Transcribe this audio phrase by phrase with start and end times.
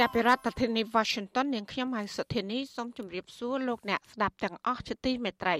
[0.00, 5.56] ចាប់ពីរដ្ឋធានី Washington នាងខ្ញុំហៅសុធានីសូមជម្រាបសួរលោកអ្នកស្ដាប់ទាំងអស់ជាទីមេត្រី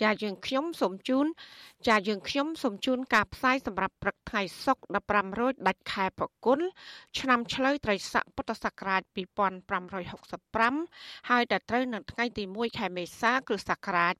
[0.00, 1.26] ចាយើងខ្ញុំសូមជូន
[1.88, 4.82] ចាយើងខ្ញុំសូមជូនការផ្សាយសម្រាប់ព្រឹកថ្ងៃសុក្រ
[5.14, 6.60] 15រោចដាច់ខែប្រគុណ
[7.18, 14.14] ឆ្នាំឆ្លូវត្រីស័កពុទ្ធសករាជ2565ហើយដល់ត្រូវនៅថ្ងៃទី1ខែមេសាគ្រិស្តសករាជ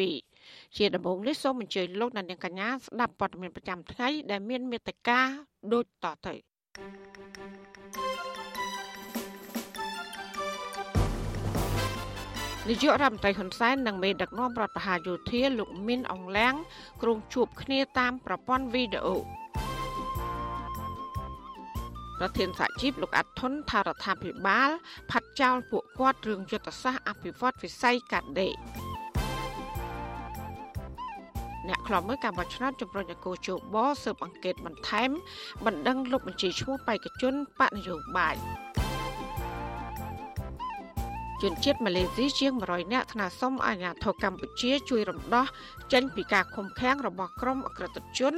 [0.00, 5.20] 2022ជាដំបូងនេះសូមអញ្ជើញលោកអ្នកនាងកញ្ញាស្ដាប់ព័ត៌មានប្រចាំថ្ងៃដែលមានមេត្តា
[5.72, 6.34] ដូចតទៅ
[6.76, 7.73] thank you
[12.68, 16.54] នាយករដ្ឋមន្ត្រីហ៊ុនសែននិងមេដឹកនាំរដ្ឋបហាយោធាលោកមីនអងឡាំង
[17.02, 19.16] គ្រងជួបគ្នាតាមប្រព័ន្ធវីដេអូ
[22.18, 24.70] ប្រធានសហជីពលោកអាត់ធុនថារដ្ឋាភិបាល
[25.10, 28.54] ផាត់ចោលពួកគាត់រឿងយុទ្ធសាស្ត្រអភិវឌ្ឍវិស័យកាត់ដេរ
[31.68, 35.10] អ្នកខ្លំមើលការបោះឆ្នោតជំរុញឲ្យកោជបស៊ើបអង្កេតបន្ថែម
[35.66, 38.36] បណ្ដឹងលុបបញ្ជីឈ្មោះបេក្ខជនបកនយោបាយ
[41.44, 45.46] ជនជាតិម៉ាឡេស៊ីជាង100នាក់ថ្នាក់សុំអាជ្ញាធរកម្ពុជាជួយរំដោះ
[45.92, 48.34] ចេញពីការឃុំឃាំងរបស់ក្រុមអក្រិតជន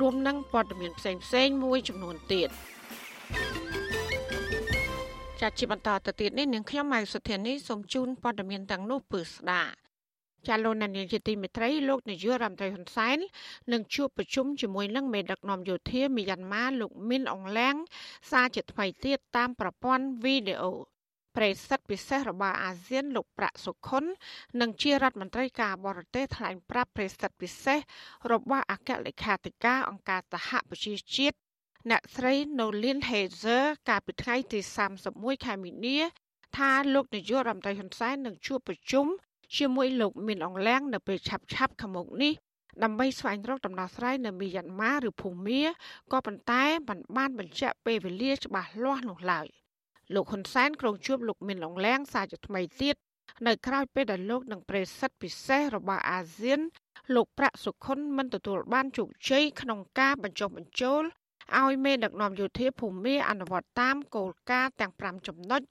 [0.00, 2.48] រួមនឹងព័ត៌មានផ្សេងផ្សេងមួយចំនួនទៀត
[5.40, 9.62] ចាត់ជាបន្តទៅទៀតនេះនាងខ្ញុំម៉ៃសុធានីសូមជូនព័ត៌មានទាំងនោះពឺស្ដា
[10.48, 13.18] ចាលោកនាយកជាទីមេត្រីលោកនាយករដ្ឋមន្ត្រីហ៊ុនសែន
[13.72, 17.76] នឹងជួបប្រជុំជាមួយនឹងមេដឹកនាំយោធាមីយ៉ាន់ម៉ាលោកមីនអងឡាំង
[18.30, 20.95] សារជាថ្មីទៀតតាមប្រព័ន្ធវីដេអូ
[21.36, 24.04] ប្រេសិតពិសេសរបស់អាស៊ានលោកប្រាក់សុខុន
[24.60, 27.78] និងជារដ្ឋមន្ត្រីការបរទេសថ្លែងប្រាប់ប្រេសិតពិសេស
[28.32, 31.36] របស់អគ្គលេខាធិការអង្គការសហប្រជាជាតិ
[31.90, 34.58] អ្នកស្រី Nolin Hazer កាលពីថ្ងៃទី
[35.02, 35.98] 31ខែមីនា
[36.56, 39.06] ថាលោកនាយករដ្ឋមន្ត្រីហ៊ុនសែននឹងជួបប្រជុំ
[39.56, 42.32] ជាមួយលោកមានអង្លាំងនៅពេលឆាប់ឆាប់ខាងមុខនេះ
[42.82, 45.62] ដើម្បីស្វែងរកដំណោះស្រាយនៅមីយ៉ាន់ម៉ាឬភូមា
[46.12, 49.48] ក៏ប៉ុន្តែมันបានបញ្ជាក់ពេលវេលាច្បាស់លាស់នោះឡើយ។
[50.14, 52.96] លោកហ៊ុនសែនក្រុងជួបលោកមានឡុងឡាំងសារជាថ្មីទៀត
[53.46, 56.60] នៅក្រៅពេលដែលលោកនឹងប្រេសិតពិសេសរបស់អាស៊ាន
[57.14, 61.02] លោកប្រាក់សុខុនមិនទទួលបានជោគជ័យក្នុងការបញ្ចុះបញ្ចូល
[61.58, 65.62] ឲ្យមេដឹកនាំយោធាភូមិអនុវត្តតាមគោលការណ៍ទាំង5ចំណុច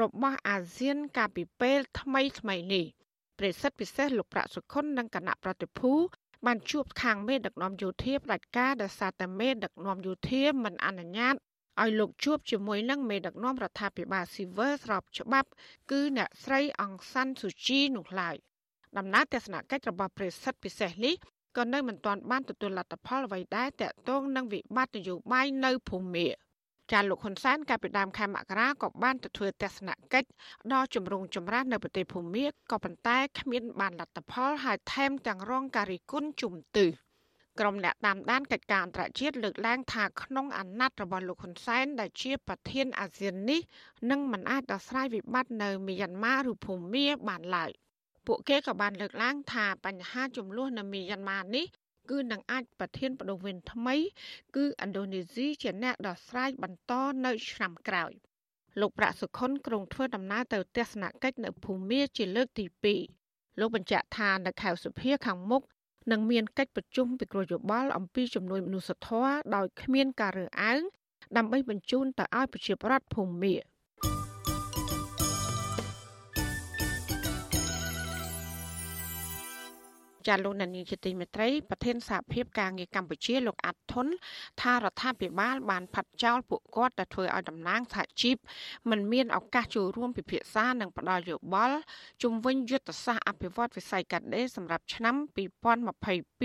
[0.00, 2.84] របស់អាស៊ានកាលពីពេលថ្មីថ្មីនេះ
[3.38, 5.92] ប្រេសិតពិសេសលោកប្រាក់សុខុននិងគណៈប្រតិភូ
[6.46, 11.34] បានជួបខាងមេដឹកនាំយោធាផ្ដាច់ការដោយសារតែមេដឹកនាំយោធាមិនអនុញ្ញាត
[11.82, 15.48] ឲ្យលោកជួបជាមួយនឹងមេដឹកនាំរដ្ឋាភិបាលស៊ីវើស្របច្បាប់
[15.90, 18.36] គឺអ្នកស្រីអង្សាន់ស៊ូជីនោះឡើយ
[18.98, 21.14] ដំណើរទស្សនកិច្ចរបស់ប្រេសិតពិសេសនេះ
[21.56, 26.28] ក៏នៅមិនទាន់បានទទួលលទ្ធផលអ្វីដែរតាក់ទងនឹងវិបត្តិនយោបាយនៅភូមា
[26.92, 30.28] ចាលោកហ៊ុនសែនកាលពីដើមខែមករាក៏បានទៅធ្វើទស្សនកិច្ច
[30.72, 36.90] ដល់ជំរងចម្រាស់នៅប្រទេសភូមាក៏ប៉ុន្តែគ្មានបានលទ្ធផលហើយថែមទាំងរងការរិះគន់ជុំទិស
[37.60, 43.60] ក្រុមអ្នកតាមដានកិច្ចការអន្តរជាតិលើកឡើងថាក្នុងអាណត្តិរបស់លោកហ៊ុនសែនដែលជាប្រធានអាស៊ាននេះ
[44.10, 47.70] នឹងមិនអាចដោះស្រាយវិបត្តិនៅមីយ៉ាន់ម៉ាឬភូមាបានឡើយ
[48.26, 51.66] ពួកគេក៏បានលើកឡើងថាបញ្ហាចំនួននៅមីយ៉ាន់ម៉ានេះ
[52.10, 53.96] គឺនឹងអាចប្រធានបដូវវេនថ្មី
[54.56, 56.92] គឺឥណ្ឌូនេស៊ីជាអ្នកដោះស្រាយបន្ត
[57.24, 58.12] នៅឆ្នាំក្រោយ
[58.80, 62.64] លោកប្រាក់សុខុនក្រុងធ្វើដំណើរទៅទស្សនកិច្ចនៅភូមាជាលើកទី
[63.12, 65.62] 2លោកបញ្ជាក់ថានៅខែសុភាខាងមុខ
[66.10, 70.80] និងមានកិច្ចប្រជុំពិគ្រោះយោបល់អំពីជំនួយមនុស្សធម៌ដោយគ្មានការរើសអើង
[71.36, 73.54] ដើម្បីបញ្ជូនទៅឲ្យប្រជាពលរដ្ឋភូមិមា
[80.28, 84.06] ចាលោកនានីជាទីមេត្រីប្រធានសហភាពការងារកម្ពុជាលោកអាត់ធុន
[84.62, 88.36] ថារដ្ឋាភិបាលបានផាត់ចោលពួកគាត់ដែលធ្វើឲ្យតំណាងសហជីព
[88.90, 91.78] មិនមានឱកាសចូលរួមពិភាក្សានិងផ្ដល់យោបល់
[92.22, 95.14] ជំវិញយុទ្ធសាស្ត្រអភិវឌ្ឍវិស័យកាត់ដេរសម្រាប់ឆ្នាំ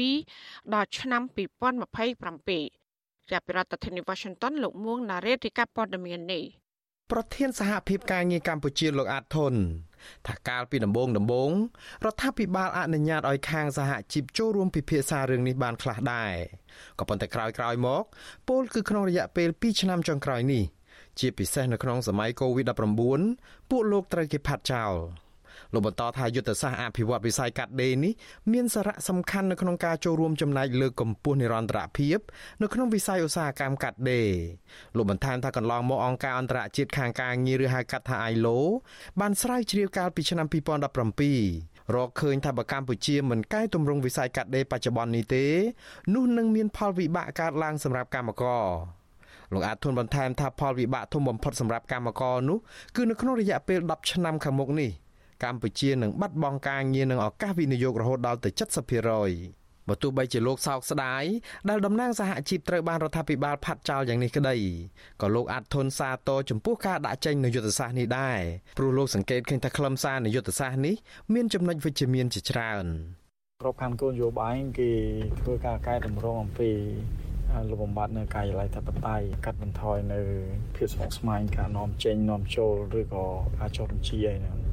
[0.08, 6.44] 2022ដល់ឆ្នាំ2027ចាប់ពីរដ្ឋធានី Washington លោកមួងណារ៉េតរីកាព័ត៌មាននេះ
[7.12, 9.54] ប្រធានសហភាពការងារកម្ពុជាលោកអាតធុន
[10.28, 11.52] ថាកាលពីដំបូងដំបូង
[12.06, 16.34] រដ្ឋាភិបាលអនុញ្ញាតឲ្យខាងសហជីពចូលរួមពិភាក្សារឿងនេះបានខ្លះដែរ
[17.00, 18.04] ក៏ប៉ុន្តែក្រោយៗមក
[18.48, 20.64] ពលគឺក្នុងរយៈពេល2ឆ្នាំចុងក្រោយនេះ
[21.20, 24.94] ជាពិសេសនៅក្នុងសម័យ COVID-19 ពួកលោកត្រូវគេផាត់ចោល
[25.74, 28.14] លោកបន្តថាយុទ្ធសាស្ត្រអភិវឌ្ឍវិស័យកាត់ដេរនេះ
[28.54, 32.20] មានសារៈសំខាន់នៅក្នុងការចូលរួមចំណែកលើកកម្ពស់និរន្តរភាព
[32.62, 34.32] នៅក្នុងវិស័យឧស្សាហកម្មកាត់ដេរ
[34.96, 38.58] លោកបន្ថែមថាកន្លងមកអង្គការអន្តរជាតិខាងការងារឬហៅកាត់ថា ILO
[39.20, 45.46] បានស្រាវជ្រាវកាលពីឆ្នាំ2017រកឃើញថាបើកម្ពុជាមិនកែតម្រង់វិស័យកាត់ដេរបច្ចុប្បន្ននេះទេ
[46.14, 48.66] នោះនឹងមានផលវិបាកកើតឡើងសម្រាប់កម្មករ
[49.54, 52.58] លោកអាតធុនបន្ថែមថាផលវិបាកធំបំផុតសម្រាប់កម្មករនោះ
[52.96, 54.92] គឺនៅក្នុងរយៈពេល10ឆ្នាំខាងមុខនេះ
[55.44, 58.50] កម្ពុជានឹងបាត់បង់ការងារនិងឱកាសវិនិយោគរហូតដល់ទៅ
[59.20, 61.24] 70%បើទោះបីជាលោកសោកស្ដាយ
[61.70, 64.56] ដែលតំណាងសហជីពត្រូវបានរដ្ឋាភិបាលផាត់ចោលយ៉ាងនេះក្តី
[65.22, 68.40] ក៏លោកអាត់ធុនសាទរចំពោះការដាក់ចេញនូវយុទ្ធសាស្ត្រនេះដែរ
[68.78, 70.96] ព្រោះលោកសង្កេតឃើញថាខ្លឹមសារនៃយុទ្ធសាស្ត្រនេះ
[71.34, 72.86] មានចំណុចវិជ្ជមានជាច្រើន
[73.62, 74.92] ក្របខ័ណ្ឌគោលនយោបាយគេ
[75.40, 76.72] ធ្វើការកែតម្រង់អំពី
[77.70, 80.22] លុបបំបត្តិនៅកាយឡៃធិបតេយ្យកាត់បន្ថយនៅ
[80.76, 83.26] ភាពស្មុគស្មាញការនាំចេញនាំចូលឬក៏
[83.58, 84.69] ការចុះបញ្ជីអីហ្នឹងហើយ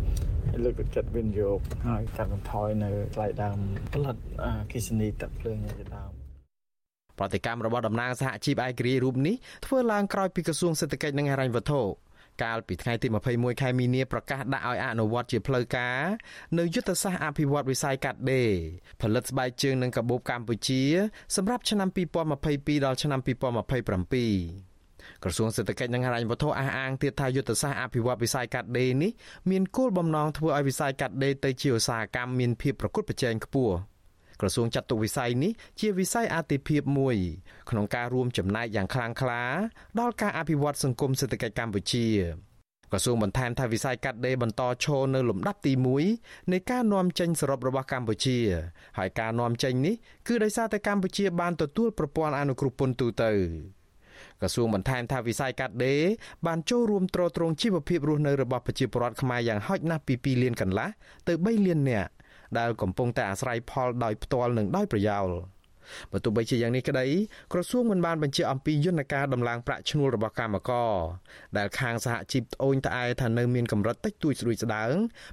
[0.64, 3.58] លើកទឹកចិត្តវិនិយោគហើយកាត់បន្ថយនៅថ្លៃដើម
[3.92, 6.10] ផលិតអគិសនីទឹកភ្លើងជាដើម
[7.18, 9.34] ប្រតិកម្មរបស់តំណាងសហជីពឯករាជ្យរូបនេះ
[9.66, 11.82] ធ្វើឡើងក្រោយពីក្រសួងសេដ្ឋកិច្ចនិងហិរញ្ញវត្ថុ
[12.42, 16.00] កាលពីថ្ងៃទី21ខែមីនាប្រកាសដាក់ឲ្យអនុវត្តជាផ្លូវការ
[16.58, 18.50] នៅយុទ្ធសាស្ត្រអភិវឌ្ឍវិស័យកាត់ដេរ
[19.00, 20.82] ផលិតស្បែកជើងនិងកាបូបកម្ពុជា
[21.36, 21.88] សម្រាប់ឆ្នាំ
[22.36, 24.65] 2022ដល់ឆ្នាំ2027
[25.26, 29.10] ក្រសួងសេដ្ឋកិច្ចនិងហិរញ្ញវត្ថុអះអាងទៀតថាយុទ្ធសាស្ត្រអភិវឌ្ឍវិស័យកាត់ដេរនេះ
[29.50, 33.74] មានគោលបំណងធ្វើឲ្យវិស័យកាត់ដេរទៅជាឧស្សាហកម្មមានភាពប្រកួតប្រជែងខ្ពស់
[34.40, 37.16] ក្រសួងចាត់ទុកវិស័យនេះជាវិស័យអាទិភាពមួយ
[37.70, 39.42] ក្នុងការរួមចំណែកយ៉ាងខ្លាំងក្លា
[40.00, 42.06] ដល់ការអភិវឌ្ឍសង្គមសេដ្ឋកិច្ចកម្ពុជា
[42.92, 45.72] ក្រសួងបន្ថែមថាវិស័យកាត់ដេរបន្តឈរនៅលំដាប់ទី
[46.12, 48.38] 1នៃការនាំចេញសរុបរបស់កម្ពុជា
[48.98, 49.94] ហើយការនាំចេញនេះ
[50.26, 53.32] គឺដោយសារតែកម្ពុជាបានទទួលប្រព័ន្ធអនុគ្រោះពន្ធទូទៅ
[54.40, 56.02] ក្រសួងបន្ថែមថាវិស័យកាត់ដេរ
[56.46, 60.88] បានចូលរួមទ្រទ្រង់ជីវភាពរស់នៅរបស់ប្រជាពលរដ្ឋខ្មែរយ៉ាងហោចណាស់ពី2លានកន្លះ
[61.28, 62.10] ទៅ3លាននាក់
[62.58, 65.28] ដែលកំពុងតែអាស្រ័យផលដោយផ្ទាល់និងដោយប្រយោល
[66.12, 67.06] បើទោះបីជាយ៉ាងនេះក្តី
[67.52, 70.92] ក្រសួងមិនបានបញ្ជាក់អំពីយន្តការដំឡើងប្រាក់ឈ្នួលរបស់កម្មករ
[71.58, 74.92] ដែលខាងសហជីពត្អូញត្អែថានៅមានកម្រិតតិចតួចស្រួយស្ដាង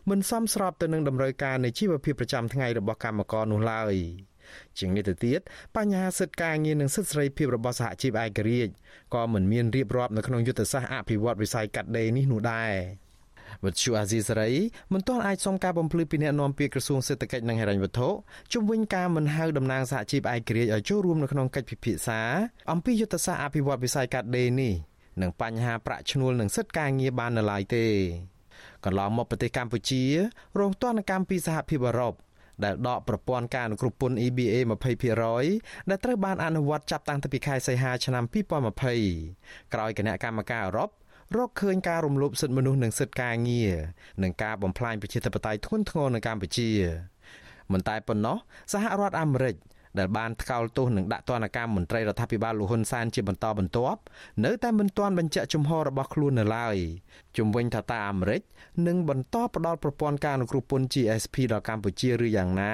[0.09, 3.95] មិនសមស្របទៅនឹងតម្រូវការនៃជីវភាពប្រចាំថ្ងៃរបស់កម្មករនោះឡើយ
[4.79, 5.39] ជាងនេះទៅទៀត
[5.77, 8.73] បញ្ហាសិទ្ធិការងារនិងសិទ្ធិសេរីភាពរបស់សហជីពឯករាជ្យ
[9.13, 12.73] ក៏មិនមានរៀបរាប់នៅក្នុងយុទ្ធសាស្ត្រអភិវឌ្ឍវិស័យកាត់ដេរនេះនោះដែរ
[13.65, 14.51] វិទ្យុអាស៊ីសេរី
[14.93, 18.09] មិនទាន់អាចសុំការបំភ្លឺពីអ្នកនាំពាក្យក្រសួងសេដ្ឋកិច្ចនិងហិរញ្ញវត្ថុ
[18.53, 22.21] ជំវិញការមិនហៅតំណាងសហជីពឯករាជ្យឲ្យចូលរួមនៅក្នុងកិច្ចពិភាក្សា
[22.71, 24.73] អំពីយុទ្ធសាស្ត្រអភិវឌ្ឍវិស័យកាត់ដេរនេះ
[25.21, 27.85] និងបញ្ហាប្រាក់ឈ្នួលនិងសិទ្ធិការងារបាននៅឡើយទេ
[28.85, 30.03] កន្លងមកប្រទេសកម្ពុជា
[30.59, 32.13] រងទណ្ឌកម្មពីសហភាពអឺរ៉ុប
[32.63, 34.55] ដែលដកប្រព័ន្ធការអនុគ្រោះពន្ធ EBA
[35.23, 38.23] 20%ដែលត្រូវបានអនុវត្តចាប់តាំងពីខែសីហាឆ្នាំ
[39.03, 40.89] 2020ក្រោយគណៈកម្មការអឺរ៉ុប
[41.37, 43.73] រកឃើញការរំលោភសិទ្ធិមនុស្សនិងសិទ្ធិការងារ
[44.23, 46.69] និងការបំផ្លាញប្រជាធិបតេយ្យធ្ងន់ធ្ងរនៅកម្ពុជា
[47.71, 48.37] មិនតែប៉ុណ្ណោះ
[48.73, 49.55] សហរដ្ឋអាមេរិក
[49.99, 54.01] ដែលបានថ្កោលទោសនិងដាក់ទណ្ឌកម្មមន្ត្រីរដ្ឋាភិបាលលហ៊ុនសែនជាបន្តបន្ទាប់
[54.45, 56.75] នៅតែមិនទាន់បញ្ជាក់ជំហររបស់ខ្លួននៅឡើយ
[57.37, 58.41] ជំវិញថាតើអាមេរិក
[58.87, 62.73] នឹងបន្តផ្ដល់ប្រព័ន្ធការអនុគ្រោះពន្ធ GSP ដល់កម្ពុជាឬយ៉ាងណា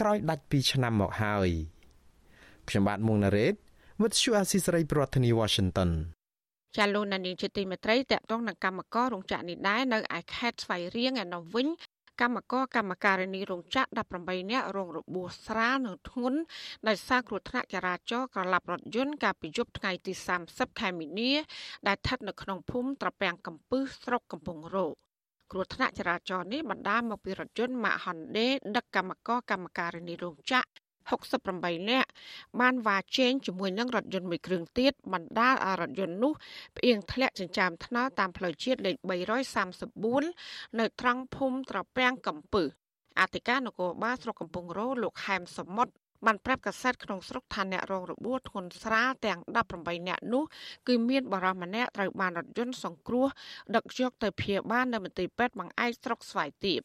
[0.00, 1.48] ក្រោយដាច់ពីឆ្នាំមកហើយ
[2.68, 3.54] ខ្ញុំបាទមុងណារ៉េត
[4.00, 5.90] With Shu Asisari ប្រធានាធិបតី Washington
[6.76, 11.68] ចាលោកនានីជាទីមេត្រីតកតងនឹងកម្មកររោងចក្រនេះដែរនៅឯខេត្តស្វាយរៀងឯនោះវិញ
[12.20, 13.88] កម្មករកម្មការិនីរោងចក្រ
[14.20, 16.38] 18នាក់រងរបួសស្រាលនិងធ្ងន់
[16.88, 20.12] ដោយសារគ្រោះថ្នាក់ចរាចរណ៍ក្រឡាប់រថយន្តកាលពីយប់ថ្ងៃទី
[20.46, 21.32] 30ខែមីនា
[21.86, 24.86] ដែលស្ថិតនៅក្នុងភូមិត្រពាំងកំពឹសស្រុកកំពង់រោ
[25.52, 32.08] គ្រោះថ្នាក់ចរាចរណ៍នេះបណ្ដាលមកពីរថយន្តម៉ាក Hyundai ដឹកកម្មករកម្មការិនីរោងចក្រ 68នាក់
[32.60, 36.32] បានវ៉ាជែងជាមួយនឹងរថយន្តមួយគ្រឿងទៀតបណ្ដាលឲ្យរថយន្តនោះ
[36.76, 38.96] ផ្អៀងធ្លាក់ចិញ្ចើមថ្នល់តាមផ្លូវជាតិលេខ
[39.62, 42.68] 334នៅត្រង់ភូមិត្រពាំងកំពឹស
[43.20, 45.92] អធិការនគរបាលស្រុកកំពង់រោលោកហែមសមុទ្រ
[46.26, 49.40] បានប្រាប់កាសែតក្នុងស្រុកថាអ្នករងរបួសធ្ងន់ស្រាលទាំង
[49.74, 50.44] 18នាក់នោះ
[50.88, 53.26] គឺមានបរិសម្នាក់ត្រូវបានរថយន្តសង្គ្រោះ
[53.76, 56.80] ដឹកយកទៅព្យាបាលនៅមន្ទីរពេទ្យបង្អែកស្រុកស្វាយទាប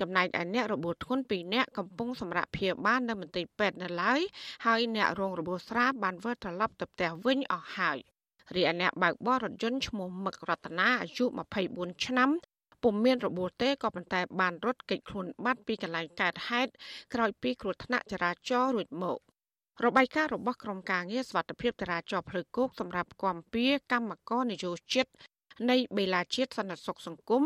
[0.00, 4.20] ចំណែកឯអ្នករបួសធ្ងន់2នាក់កំពុងសម្រាប់ព្យាបាលនៅមន្ទីរពេទ្យនៅឡើយ
[4.66, 7.98] ហើយអ្នករងរបួសស្រាលបានវិលត្រឡប់ទៅផ្ទះវិញអស់ហើយ
[8.56, 11.24] រីឯអ្នកបើកបររថយន្តឈ្មោះមឹករតនាអាយុ
[11.64, 12.30] 24ឆ្នាំ
[12.82, 16.70] ពុំមានរបួសទេក៏ប៉ុន្តែបានរត់គេចខ្លួនបាត់ពីកន្លែងកើតហេតុ
[17.14, 19.18] ក្រោយពីគ្រោះថ្នាក់ចរាចរណ៍រួចមក
[19.84, 25.06] របាយការណ៍របស់ក្រុមការងារសវត្ថិភាពចរាចរណ៍ផ្លូវគោកសម្រាប់គាំពៀកម្មករនយោជិត
[25.70, 27.42] នៃបេឡាជាតិសន្តិសុខសង្គម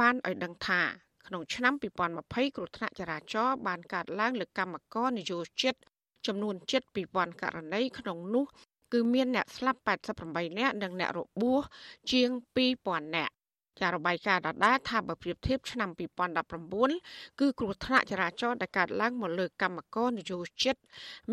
[0.00, 0.82] បានឲ្យដឹងថា
[1.26, 1.74] ក្នុងឆ្នាំ
[2.14, 5.74] 2020គ្រោះថ្នាក់ចរាចរណ៍បានកើតឡើងលើកម្មករនយោជិត
[6.26, 8.44] ចំនួនជិត2000ករណីក្នុងនោះ
[8.92, 9.80] គឺមានអ្នកស្លាប់
[10.18, 11.62] 88នាក់និងអ្នករបួស
[12.12, 12.28] ជាង
[12.72, 13.34] 2000នាក់
[13.80, 15.90] ចារបាយការណ៍ដដែលថាបើប្រៀបធៀបឆ្នាំ
[16.64, 20.76] 2019គឺគ្រោះថ្នាក់ចរាចរណ៍ដែលកើតឡើងមកលើកម្មករនយោជិត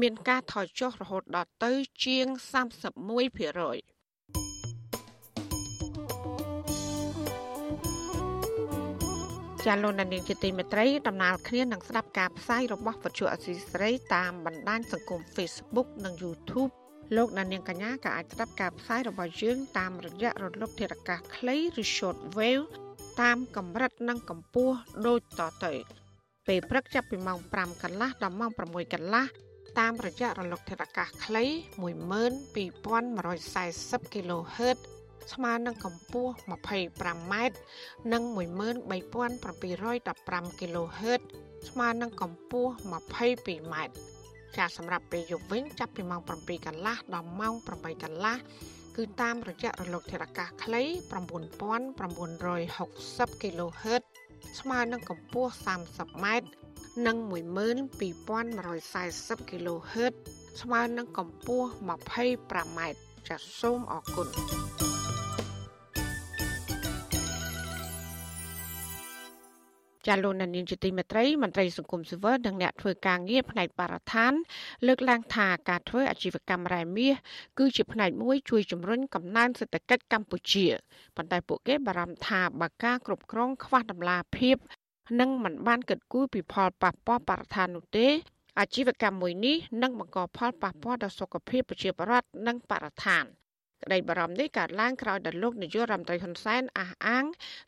[0.01, 1.71] មានការថយចុះរហូតដល់ទៅ
[2.05, 3.90] ជាង31%
[9.68, 16.72] ចាលោកនាងជាទីមេត្រីដំណើរគ្នានឹងស្ដាប់ការផ្សាយរបស់វិទ្យុអសីស្រីតាមបណ្ដាញសង្គម Facebook និង YouTube
[17.15, 22.65] លោកនាងកញ្ញាក៏អាចស្ដាប់ការផ្សាយរបស់យើងតាមរយៈរលកធារកាសខ្លីឬ short wave
[23.22, 24.75] តាមកម្រិតនិងកម្ពស់
[25.08, 25.74] ដូចតទៅ
[26.48, 28.62] ពេលព្រឹកចាប់ពីម៉ោង5កន្លះដល់ម៉ោង6
[28.94, 29.25] កន្លះ
[29.80, 31.44] តាមរយៈរលកធារកាសខ្លី
[31.84, 34.77] 12140 kHz
[35.34, 37.34] ស្មើនឹងកម្ពស់ 25m
[38.13, 41.22] និង13715 kHz
[41.70, 43.75] ស្មើនឹងកម្ពស់ 22m
[44.58, 48.38] ចាសម្រាប់ពេលយប់វិញចាប់ពីម៉ោង7កន្លះដល់ម៉ោង8កន្លះ
[48.98, 50.84] គឺតាមរយៈរលកធារកាសខ្លី
[52.01, 54.04] 9960 kHz
[54.60, 56.25] ស្មើនឹងកម្ពស់ 30m
[57.06, 60.13] និង12140 kHz
[60.62, 62.80] ស្មើនឹងកម្ពស់ 25m
[63.28, 64.28] ចាសសូមអរគុណ
[70.08, 74.34] ចាលោកនានីជាទីមេត្រីមន្ត្រីសង្គមស៊ីវិលនិងអ្នកធ្វើការងារផ្នែកបរិស្ថាន
[74.88, 77.13] លើកឡើងថាការធ្វើអាជីវកម្មរ៉ែមាស
[77.60, 80.65] គឺជាផ្នែកមួយជួយជំរុញកំណើនសេដ្ឋកិច្ចកម្ពុជា
[81.15, 84.58] ប៉ុន្តែពួកគេបារម្ភថាបើការគ្រប់គ្រងខ្វះតម្លាភាព
[85.20, 88.08] និងមិនបានគិតគូរពីផលប៉ះពាល់បរិស្ថាននោះទេ
[88.60, 93.25] អាជីវកម្មមួយនេះនឹងបង្កផលប៉ះពាល់ដល់សុខភាពប្រជាពលរដ្ឋនិងបរិស្ថាន។
[93.83, 97.25] ក្តីបារម្ភនេះកើតឡើងក្រោយដែលលោកនាយករដ្ឋមន្ត្រីហ៊ុនសែនអះអាង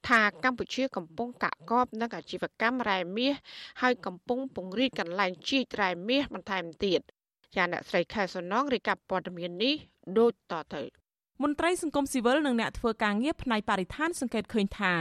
[0.10, 3.34] ថាកម្ពុជាកំពុងកាក់កបនឹងអាជីវកម្មរ៉ែមាស
[3.82, 7.02] ហើយកំពុងពង្រីកកន្លែងជីករ៉ែមាសបន្ថែមទៀត
[7.56, 9.76] ចាអ្នកស្រីខែសំណងរាយការណ៍ព័ត៌មាននេះ
[10.18, 11.03] ដូចតទៅ
[11.42, 15.00] មន្ត្រីសង្គមស៊ីវិលនិងអ្នកធ្វើការងារផ្នែកបរិស្ថានសង្កេតឃើញថារ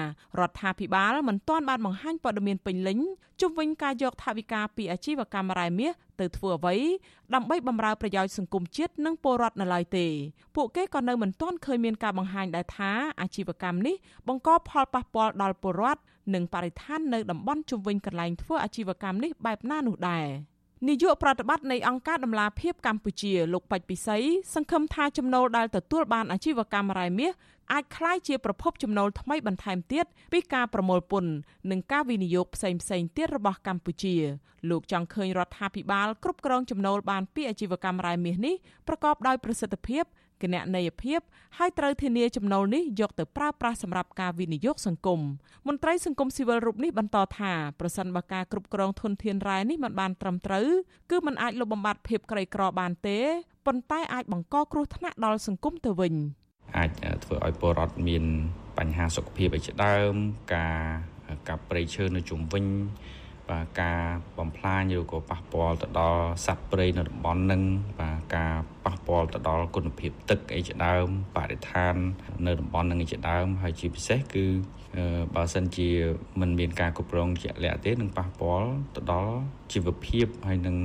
[0.49, 2.99] ដ្ឋាភិបាលមិនទាន់បានបង្ហាញព័ត៌មានពេញលេញ
[3.41, 6.77] ជុំវិញការយកថវិកាពីអាជីវកម្មរ៉ែមាសទៅធ្វើអ្វី
[7.35, 10.07] ដើម្បីបម្រើប្រយោជន៍សង្គមជាតិនិងពលរដ្ឋនៅឡើយទេ
[10.57, 13.97] ពួកគេក៏នៅមិនទាន់ឃើញមានការបង្ហាញដែរថាអាជីវកម្មនេះ
[14.29, 16.01] បង្កផលប៉ះពាល់ដល់ពលរដ្ឋ
[16.35, 20.29] និងបរិស្ថាននៅតំបន់ជុំវិញកន្លែងធ្វើអាជីវកម្មនេះបែបណានោះដែរ។
[20.89, 24.19] នាយកប្រតិបត្តិនៃអង្គការដំឡាភិបកម្ពុជាលោកប៉ិចពិសី
[24.55, 27.33] សង្ឃឹមថាចំណូលដែលទទួលបានអាជីវកម្មរ៉ែមាស
[27.73, 31.33] អាចក្លាយជាប្រភពចំណូលថ្មីបន្ថែមទៀតពីការប្រមូលពន្ធ
[31.71, 34.15] និងការវិនិយោគផ្សេងផ្សេងទៀតរបស់កម្ពុជា
[34.71, 38.55] លោកចង់ឃើញរដ្ឋាភិបាលគ្រប់គ្រងចំណូលបានពីអាជីវកម្មរ៉ែមាសនេះ
[38.89, 40.05] ប្រកបដោយប្រសិទ្ធភាព
[40.43, 41.21] គណនេយ្យភាព
[41.59, 45.21] ហើយត្រូវធានាចំណូលនេះយកទៅប្រើប្រាស់សម្រាប់ការវិនិយោគសង្គម
[45.69, 50.67] មន្ត្រីសង្គមស៊ីវិលរូបនេះបន្តថាប្រសិនបើការគ្រប់គ្រងធនធានរ៉ែនេះមិនបានត្រឹមត្រូវ
[51.11, 53.19] គឺมันអាចលុបបំបាត់ភាពក្រីក្របានទេ
[53.67, 56.15] ប៉ុន្តែអាចបង្កគ្រោះថ្នាក់ដល់សង្គមទៅវិញ
[56.77, 56.91] អាច
[57.25, 58.25] ធ្វើឲ្យពលរដ្ឋមាន
[58.79, 60.15] បញ្ហាសុខភាពឯជាដើម
[60.55, 60.79] ការ
[61.49, 62.65] កាប់ព្រៃឈើនៅជុំវិញ
[63.51, 64.01] បាទការ
[64.39, 67.63] បំផ្លាញឬក៏ប៉ះពាល់ទៅដល់សត្វព្រៃនៅតំបន់នឹង
[68.01, 68.53] បាទការ
[68.85, 71.07] ប៉ះពាល់ទៅដល់គុណភាពទឹកអីជាដើម
[71.37, 71.95] បរិស្ថាន
[72.47, 74.47] នៅតំបន់នឹងអីជាដើម ហើយជាពិសេសគឺ
[75.35, 75.89] បើសិនជា
[76.41, 79.35] មិនមានការគ្រប់គ្រងជាក់លាក់ទេនឹងប៉ះពាល់ទៅដល់
[79.73, 80.77] ជីវភាពហើយនឹង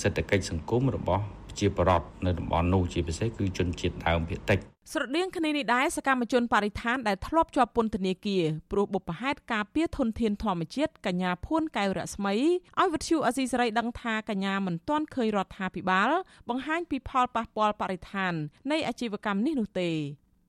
[0.00, 1.24] សេដ្ឋកិច្ចសង្គមរបស់
[1.58, 4.58] ជាបរតនៅតំបន់នោះជាពិសេសគឺជនជាតិដើមភាគតិច
[4.92, 16.10] ស្រដៀងគ្នានេះដែរសកម្មជនបរិស្ថានដែលធ្លាប់ជាប់ពន្ធនាគារព្រោះបុព្វហេតុការពារធនធានធម្មជាតិកញ្ញាភួនកែវរស្មីឲ្យវិទ្យុអសីសេរីដឹងថាកញ្ញាមិនទាន់ឃើញរដ្ឋាភិបាល
[16.48, 18.32] បង្ហាញពីផលប៉ះពាល់បរិស្ថាន
[18.70, 19.90] នៃអាជីវកម្មនេះនោះទេ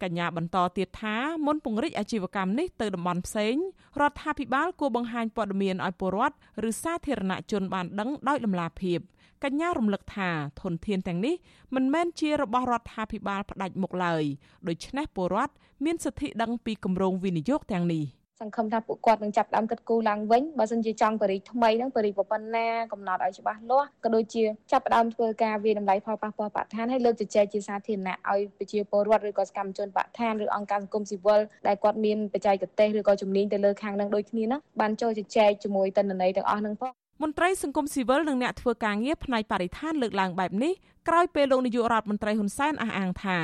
[0.04, 3.56] កញ្ញាបន្តទៀតថាមុនពង្រីកអាជីវកម្មនេះទៅតំបន់ផ្សេង
[4.02, 6.36] រដ្ឋាភិបាលគួរបង្ហាញព័ត៌មានឲ្យពលរដ្ឋ
[6.70, 9.00] ឬសាធារណជនបានដឹងដោយដំណាភៀប
[9.44, 10.30] កញ្ញារំលឹកថា
[10.62, 11.36] ធនធានទាំងនេះ
[11.76, 14.24] មិនមែនជារបស់រដ្ឋាភិបាលផ្ដាច់មុខឡើយ
[14.68, 15.54] ដូច្នេះពលរដ្ឋ
[15.86, 18.04] មានសិទ្ធិដឹងពីគម្រោងវិនិយោគទាំងនេះ
[18.42, 36.92] សង្ឃឹមថាពួកគាត់នឹងចាប់ផ្ដើមគិតគូរឡើងវិញបើសិនជាចង់បរិយថ្មីហ្នឹងបរិយប៉ុណ្ណាកំណត់ឲ្យច្បាស់លាស់ក៏ដូចជាចាប់ផ្ដើមធ្វើការវិតម្លៃផលប៉ះពាល់បរិស្ថានហើយលើកជជែកជាសាធារណៈឲ្យប្រជាពលរដ្ឋឬក៏សកម្មជនបរិស្ថានឬអង្គការសង្គមស៊ីវិលដែលគាត់មានបច្ចេកទេសឬក៏ជំនាញទៅលើខាងហ្នឹងដូចគ្នាណាបានចូលជជែកជាមួយតនន័យទាំងអស់ហ្នឹងផង
[37.24, 40.74] មន្ត្រីសង្គមស៊ីវិលនិងអ្នកធ្វើការងារផ្នែកបរិស្ថានលើកឡើងបែបនេះ
[41.08, 43.38] ក្រោយពេលលោកនាយករដ្ឋមន្ត្រីហ៊ុនសែនអះអាងថា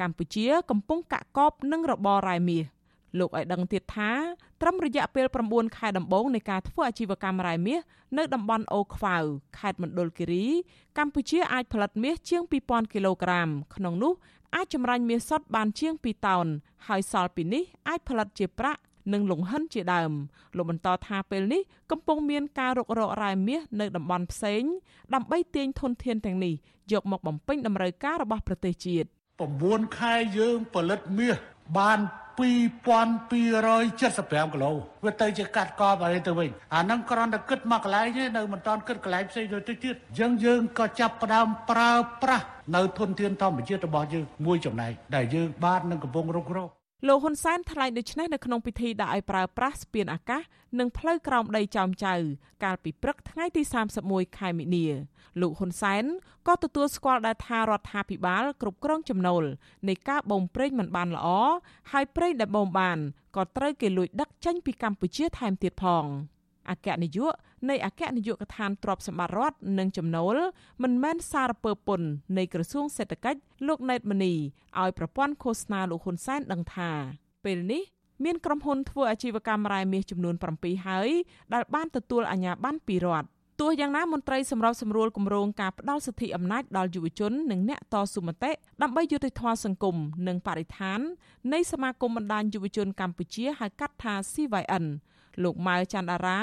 [0.00, 2.64] កម្ពុជាកំពុងកាក់កបនឹងរបររ៉ែមាស
[3.18, 4.10] លោកឲ្យដឹងទៀតថា
[4.60, 7.80] ត្រឹមរយៈពេល9ខែដំបូងនៃការធ្វើអាជីវកម្មរ៉ែមាស
[8.18, 9.16] នៅតំបន់អូខ្វៅ
[9.58, 10.46] ខេត្តមណ្ឌលគិរី
[10.98, 14.12] កម្ពុជាអាចផលិតមាសជាង2000គីឡូក្រាមក្នុងនោះ
[14.54, 16.46] អាចចម្រាញ់មាសសុទ្ធបានជាង2តោន
[16.86, 18.80] ហើយសល់ពីនេះអាចផលិតជាប្រាក់
[19.12, 20.12] និងលង្ហិនជាដើម
[20.56, 24.62] លោកបន្តថាពេលនេះកំពុងមានការរុករករ៉ែមាសនៅតំបន់ផ្សេង
[25.14, 26.54] ដើម្បីទាញធនធានទាំងនេះ
[26.92, 29.08] យកមកបំពេញតម្រូវការរបស់ប្រទេសជាតិ
[29.50, 31.36] 9ខែយើងផលិតមាស
[31.78, 31.98] បាន
[32.40, 33.42] 2275គី
[34.62, 34.70] ឡូ
[35.04, 41.90] វាទៅជាកាត់កបអីទៅវិញអាហ្នឹងគ្រាន់តែគិតមកកន្លែងទេនៅមិនតាន់គិតកន្លែងផ្សេងទៅទៀតទៀតអញ្ចឹងយើងក៏ចាប់ផ្ដើមប្រើ
[42.22, 46.70] ប្រាស់នៅធនធានធម្មជាតិរបស់យើងមួយចំណែកដែលយើងបាននឹងកំពុងរុករក
[47.06, 50.42] លោកហ៊ុនសែនថ្លែងដូចនេះនៅក្នុងពិធីដាក់ឲ្យប្រើប្រាស់ស្ពានអាកាស
[50.78, 52.14] និងផ្លូវក្រោមដីចោមចៅ
[52.64, 53.62] កាលពីព្រឹកថ្ងៃទី
[54.00, 54.86] 31ខែមិនិនា
[55.40, 56.04] លោកហ៊ុនសែន
[56.46, 59.44] ក៏ទទួលស្គាល់ដែរថារដ្ឋាភិបាលគ្រប់គ្រងចំណូល
[59.88, 61.28] នៃការបូមប្រេងមិនបានល្អ
[61.92, 62.98] ហើយប្រេងដែលបូមបាន
[63.36, 66.04] ក៏ត្រូវគេលួចដឹកចេញពីកម្ពុជាថែមទៀតផង
[66.70, 67.32] អគ្គនាយក
[67.70, 70.36] នៃអគ្គនាយកដ្ឋានទ្រព្យសម្បត្តិរដ្ឋនិងចំណូល
[70.82, 74.34] មិនមែនសារពើពន្ធនៃក្រសួងសេដ្ឋកិច្ចលោកណេតមនី
[74.80, 76.90] ឲ្យប្រព័ន្ធឃោសនាលោកហ៊ុនសែនដឹងថា
[77.44, 77.82] ពេលនេះ
[78.24, 81.08] មានក្រុមហ៊ុនធ្វើអាជីវកម្មរ៉ែមាសចំនួន7ហើយ
[81.54, 83.28] ដែលបានទទួលអាជ្ញាប័ណ្ណពីរដ្ឋ
[83.60, 88.50] ទោះយ៉ាងណាមន្ត្រីសម្របសម្រួលគម្រោងការផ្ដាល់សិទ្ធិអំណាចដល់យុវជននិងអ្នកតស៊ូមតិ
[88.82, 89.96] ដើម្បីយុត្តិធម៌សង្គម
[90.28, 91.00] និងបរិស្ថាន
[91.52, 94.84] នៃសមាគមបណ្ដាញយុវជនកម្ពុជាហៅកាត់ថា CYN
[95.42, 96.40] លោកម៉ៅច័ន្ទអារា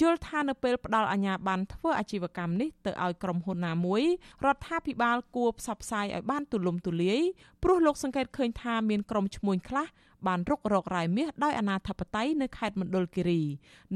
[0.00, 4.02] យល់ថានៅពេលផ្ដល់អាជ្ញាប័ណ្ណធ្វើអាជីវកម្មនេះទៅឲ្យក្រុមហ៊ុនណាមួយ
[4.44, 7.20] រដ្ឋាភិបាលគួរផ្សព្វផ្សាយឲ្យបានទូលំទូលាយ
[7.62, 9.86] ព្រោះលោកសង្កេតឃើញថាមានក្រុមឈ្មួញខ្លះ
[10.26, 13.42] បានរុករករ៉ែមាសដោយអាណាធិបតេយ្យនៅខេត្តមណ្ឌលគិរី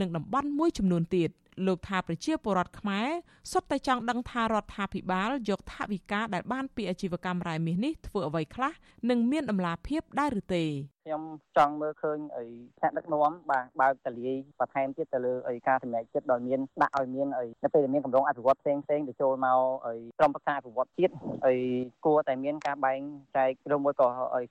[0.00, 1.30] និងតំបន់មួយចំនួនទៀត
[1.66, 3.08] លោកថាប្រជាពលរដ្ឋខ្មែរ
[3.52, 8.72] សុទ្ធតែចង់ដឹងថារដ្ឋាភិបាលយកថវិកាដែលបានពីអាជីវកម្មរ៉ែមាសនេះធ្វើអ្វីខ្លះ
[9.10, 10.64] និងមានដំណាភាពដែរឬទេ
[11.04, 11.22] ខ្ញុំ
[11.56, 12.44] ចង់មើលឃើញអី
[12.78, 21.14] ថ្នាក់ដឹកនាំបាទបើកតលាយបន្ថែមទៀតទៅលើអីការសម្រេចចិត្តដោយមានដាក់ឲ្យមានអីនៅពេលដែលមានកម្រងអភិវឌ្ឍផ្សេងផ្សេងទៅចូលមកអីក្រុមប្រឹក្សាអភិវឌ្ឍជាតិ
[21.46, 21.54] អី
[22.04, 23.00] គួរតែមានការបែង
[23.36, 24.06] ចែកឬមួយក៏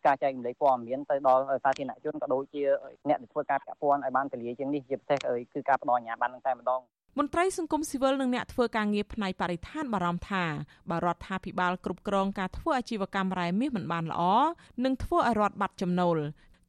[0.05, 2.63] ការចែករំលែកព័ត៌មានទៅដល់សាធារណជនក៏ដូចជា
[3.09, 5.19] អ្នកដែលធ្វើការពាក់ព័ន្ធឲ្យបានតលាយជាងនេះជាពិសេស
[5.53, 6.81] គឺការផ្ដល់អាជ្ញាប័ណ្ណតែម្ដង
[7.17, 10.43] មន្ត្រីសង្គមស៊ីវិលនិងអ្នកធ្វើការងារផ្នែកបរិស្ថានបារម្ភថា
[10.89, 14.21] បើរដ្ឋាភិបាលគ្រប់គ្រងការធ្វើអាជីវកម្មរ៉ែមាសមិនបានល្អ
[14.83, 16.17] នឹងធ្វើឲ្យរដ្ឋបាត់ចំណូល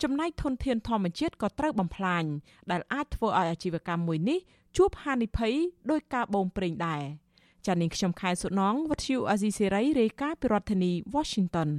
[0.03, 2.25] ចំណែកធនធានធម្មជាតិក៏ត្រូវបំផ្លាញ
[2.71, 4.39] ដែលអាចធ្វើឲ្យអាជីវកម្មមួយនេះ
[4.77, 5.55] ជួបហានិភ័យ
[5.91, 7.03] ដោយការបូមប្រេងដែរ
[7.67, 11.71] ចា៎នាងខ្ញុំខែសុណងវັດឈូអាស៊ីសេរីរាយការណ៍ពីរដ្ឋធានី Washington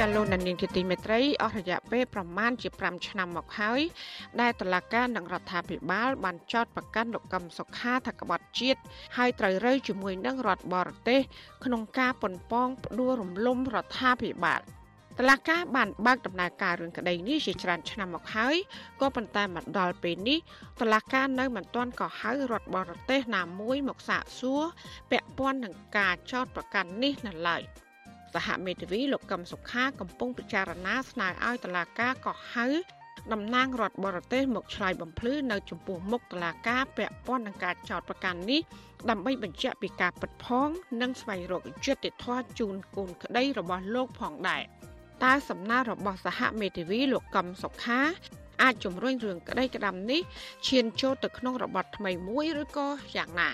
[0.00, 3.80] ចាលោកនាងជាទីមេត្រីអស់រយៈពេលប្រមាណជា5ឆ្នាំមកហើយ
[4.40, 8.80] ដែលតឡាការនិងរដ្ឋាភិបាល បានចោទប្រកាន់លោកកឹមសុខាថាក្បត់ជាតិ
[9.16, 11.20] ហើយត្រូវរើជាមួយនឹងរដ្ឋបរទេស
[11.64, 14.60] ក្នុងការប៉ុនប៉ងផ្ដួលរំលំរដ្ឋាភិបាល
[15.18, 18.56] តឡាការបានបើកដំណើរការរឿងក្តីនេះជាច្រើនឆ្នាំមកហើយ
[19.00, 20.38] ក៏ប៉ុន្តែមកដល់ពេលនេះ
[20.80, 24.62] តឡាការនៅមិនទាន់ក៏ហៅរដ្ឋបរទេសណាមួយមកសាកសួរ
[25.10, 27.64] ពាក់ព័ន្ធនឹងការចោទប្រកាន់នេះនៅឡើយ។
[28.34, 32.66] សហមេធាវីលោកកឹមសុខាកំពុងពិចារណាស្នើឲ្យតុលាការកោះហៅ
[33.32, 38.60] តំណាងរដ្ឋបរទេសមកឆ្លើយបំភ្លឺនៅចំពោះមុខតុលាការពាក់ព័ន្ធនឹងការចោទប្រកាន់នេះ
[39.10, 40.68] ដើម្បីបញ្ជាក់ពីការពិតផង
[41.00, 44.62] និងស្វែងរកយុត្តិធម៌ជូនកូនក្តីរបស់លោកផងដែរ
[45.24, 48.00] តើសំណើរបស់សហមេធាវីលោកកឹមសុខា
[48.62, 50.20] អាចជំរុញរឿងក្តីក្តាំនេះ
[50.68, 53.50] ឈានចូលទៅក្នុងរបបថ្មីមួយឬក៏យ៉ាងណា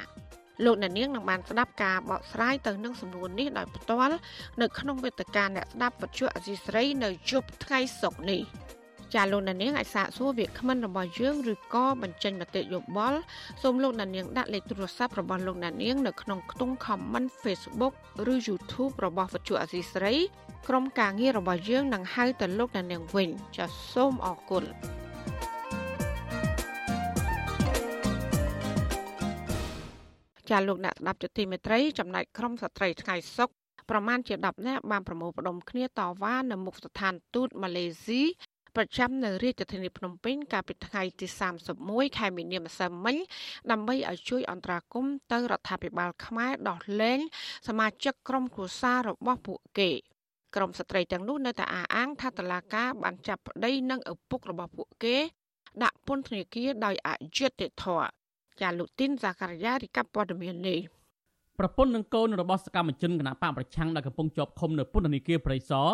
[0.65, 4.17] លោកអ្នកនាងនឹងបានស្ដាប់ការបកស្រាយទៅនឹងសំណួរនេះដោយផ្ទាល់
[4.61, 8.43] នៅក្នុងវេទិកាអ្នកស្ដាប់វិទ្យុអសីស្រីនៅយប់ថ្ងៃសុក្រនេះ
[9.15, 13.19] ចាលោកអ្នកនាងអាចសាកសួរវាគ្មិនរបស់យើងឬក៏បញ្ចេញមតិយោបល់
[13.63, 17.95] សូមលោកអ្នកនាងដាក់លេខទូរស័ព្ទរបស់លោកអ្នកនាងនៅក្នុងខ្ទង់ comment Facebook
[18.33, 20.15] ឬ YouTube របស់វិទ្យុអសីស្រី
[20.69, 24.65] ក្រុមការងាររបស់យើងនឹងហៅទៅលោកអ្នកនាងវិញចាសូមអរគុណ
[30.51, 33.51] ចាលោកអ្នកស្ដាប់ជាទីមេត្រីចំណែកក្រុមស្ត្រីថ្ងៃសុក
[33.91, 38.23] ប្រមាណជា10នាក់បានប្រមូលផ្ដុំគ្នាតវ៉ានៅមុខស្ថានទូតម៉ាឡេស៊ី
[38.77, 41.27] ប្រចាំនៅរាជធានីភ្នំពេញកាលពីថ្ងៃទី
[41.73, 43.17] 31ខែមីនាម្សិលមិញ
[43.71, 47.21] ដើម្បីឲ្យជួយអន្តរាគមន៍ទៅរដ្ឋាភិបាលខ្មែរដោះលែង
[47.69, 49.91] សមាជិកក្រុមគ្រួសាររបស់ពួកគេ
[50.55, 55.17] ក្រុមស្ត្រីទាំងនោះនៅតែអះអាងថាតឡាកាបានចាប់ប្តីនិងឪពុករបស់ពួកគេ
[55.83, 58.20] ដាក់ពន្ធនាគារដោយអយុត្តិធម៌
[58.63, 60.79] ចាលោកទីនសាការីយ៉ារីកាព័ត៌មាននេះ
[61.59, 65.89] ប្រពន្ធនិងកូនរបស់សកម្មជនគណៈបកប្រឆាំងដែលកំពុងជាប់ឃុំនៅពន្ធនាគារព្រៃសរ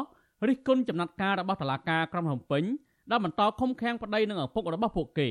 [0.49, 2.65] រិះគន់ចំណាត់ការរបស់តុលាការក្រុងភ្នំពេញ
[3.11, 5.29] ដែលបន្តឃុំឃាំងប្តីនិងឪពុករបស់ពួកគេ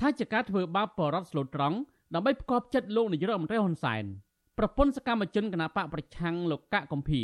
[0.00, 1.76] ថាជាការធ្វើបាបបរដ្ឋស្លូតត្រង់
[2.14, 4.04] ដើម្បីផ្គប់ចិត្តលោកនាយករដ្ឋមន្ត្រីហ៊ុនសែន
[4.58, 7.22] ប្រពន្ធសកម្មជនគណៈបកប្រឆាំងលោកកកកំភៀ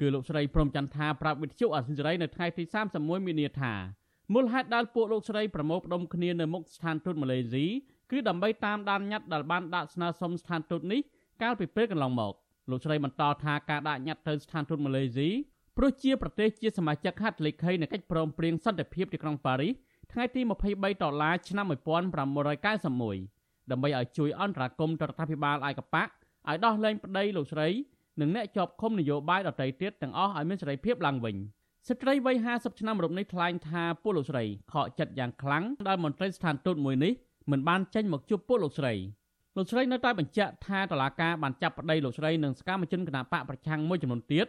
[0.00, 2.62] គឺលោកស្រីព្រំចន្ទថាប្រាប់វិទ្យុអសិរ័យនៅថ្ងៃទី
[2.96, 3.72] 31មីនាថា
[4.34, 7.66] មូលហេតុដែលពួកលោកស្រីប្រមូលផ្ដុំគ្នានៅមុខស្ថានទូតម៉ាឡេស៊ី
[8.10, 11.00] គឺដើម្បីតាមដានញត្តិដែលបានដាក់ស្នើសុំស្ថានទូតនេះ
[11.42, 12.32] កាលពីពេលកន្លងមក
[12.70, 15.28] លោកស្រីបន្តថាការដាក់ញត្តិទៅស្ថានទូតម៉ាឡេស៊ី
[15.76, 19.72] ព្រោះជាប្រទេសជាសមាជិកហត្ថលេខីនៃកិច្ចព្រមព្រៀងសន្តិភាពទីក្រុងប៉ារីស
[20.12, 20.40] ថ្ងៃទី
[20.72, 26.08] 23ដុល្លារឆ្នាំ1991ដើម្បីឲ្យជួយអន្តរាគមន៍ទៅរដ្ឋាភិបាលឯកបក
[26.48, 27.68] ឲ្យដោះលែងប្តីលោកស្រី
[28.20, 31.36] និងអ្នកជាប់ឃុំនយោបាយដទៃទៀតទាំងអស់ឲ្យមានសេរីភាពឡើងវិញ
[31.88, 37.12] ស្ត្រីវ័យ50ឆ្នាំរូបនេះថ្លែងថាពួកលោកស្រីខកចិត្តយ៉ាងខ្លាំងដែលមន្ត្រីស្ថានទូតមួយនេះ
[37.50, 38.94] មិនបានចេញមកជួបពួកលោកស្រី
[39.56, 44.46] លោកស្រីនៅតែបញ្ជាក់ថាតឡាកាបានចាប់ប្តីលោកស្រីនិងសកម្មជនគណបកប្រឆាំងមួយចំនួនទៀត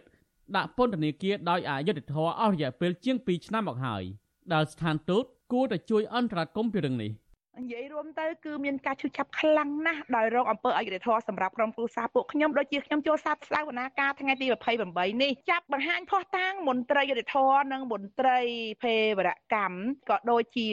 [0.56, 4.04] ដាក់ពន្ធនាគារដោយអយុត្តិធម៌អស់រយៈពេលជាង2ឆ្នាំមកហើយ
[4.54, 7.12] ដែលស្ថានទូតគួរតែជួយអន្តរាគមន៍ពីរឿងនេះ។
[7.58, 14.46] និយាយរួមទៅគឺមានការឈឺចាប់ខ្លាំងណាស់ដោយរងអំពើអយុត្តិធម៌សម្រាប់ក្រុមគ្រួសារពួកខ្ញុំដូចជាខ្ញុំចូលសាស្ត្រវនាការថ្ងៃទី
[14.84, 18.40] 28នេះចាប់បង្ហាញផុសតាងមន្ត្រីយុត្តិធម៌និងមន្ត្រី
[18.84, 19.22] ភេរវ
[19.54, 19.76] កម្ម
[20.10, 20.68] ក៏ដូចជា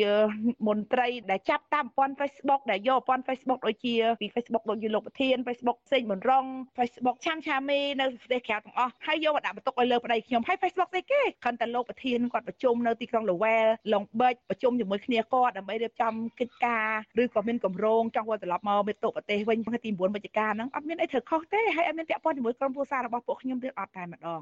[0.68, 6.47] មន្ត្រីដែលចាប់តាមប្រព័ន្ធ Facebook ដែលយកប្រព័ន្ធ Facebook ដូចជាពី Facebook ដូចជាលោកប្រធាន Facebook សេងមុនរង
[6.79, 16.73] Facebook ឆាំឆាមេនៅប្រទេសក្រៅទាំងអស់ហើយយកមកដាក់បន្ទុកឲ្យលើប្តីខ្ញុំហើយ Facebook ស្អីគេគ្រាន់តែលោកប្រធានគាត់ប្រជុំនៅទីក្រុង Lowell ឡុងបិចប្រជុំជាមួយគ្នាគាត់ដើម្បីរៀបចំកិច្ចការ
[17.22, 24.40] ឬក៏មានកម្រងចង់វិលត្រឡប់មកមេតុប្រទេសវិញថ្ងៃទី9វិច្ឆិកាហ្នឹងអត់មានអីត្រូវខុសទេហើយអត់មានពាក់ព័ន្ធជាមួយក្រុមគ្រួសាររបស់ពួកខ្ញុំទេអត់តែម្ដង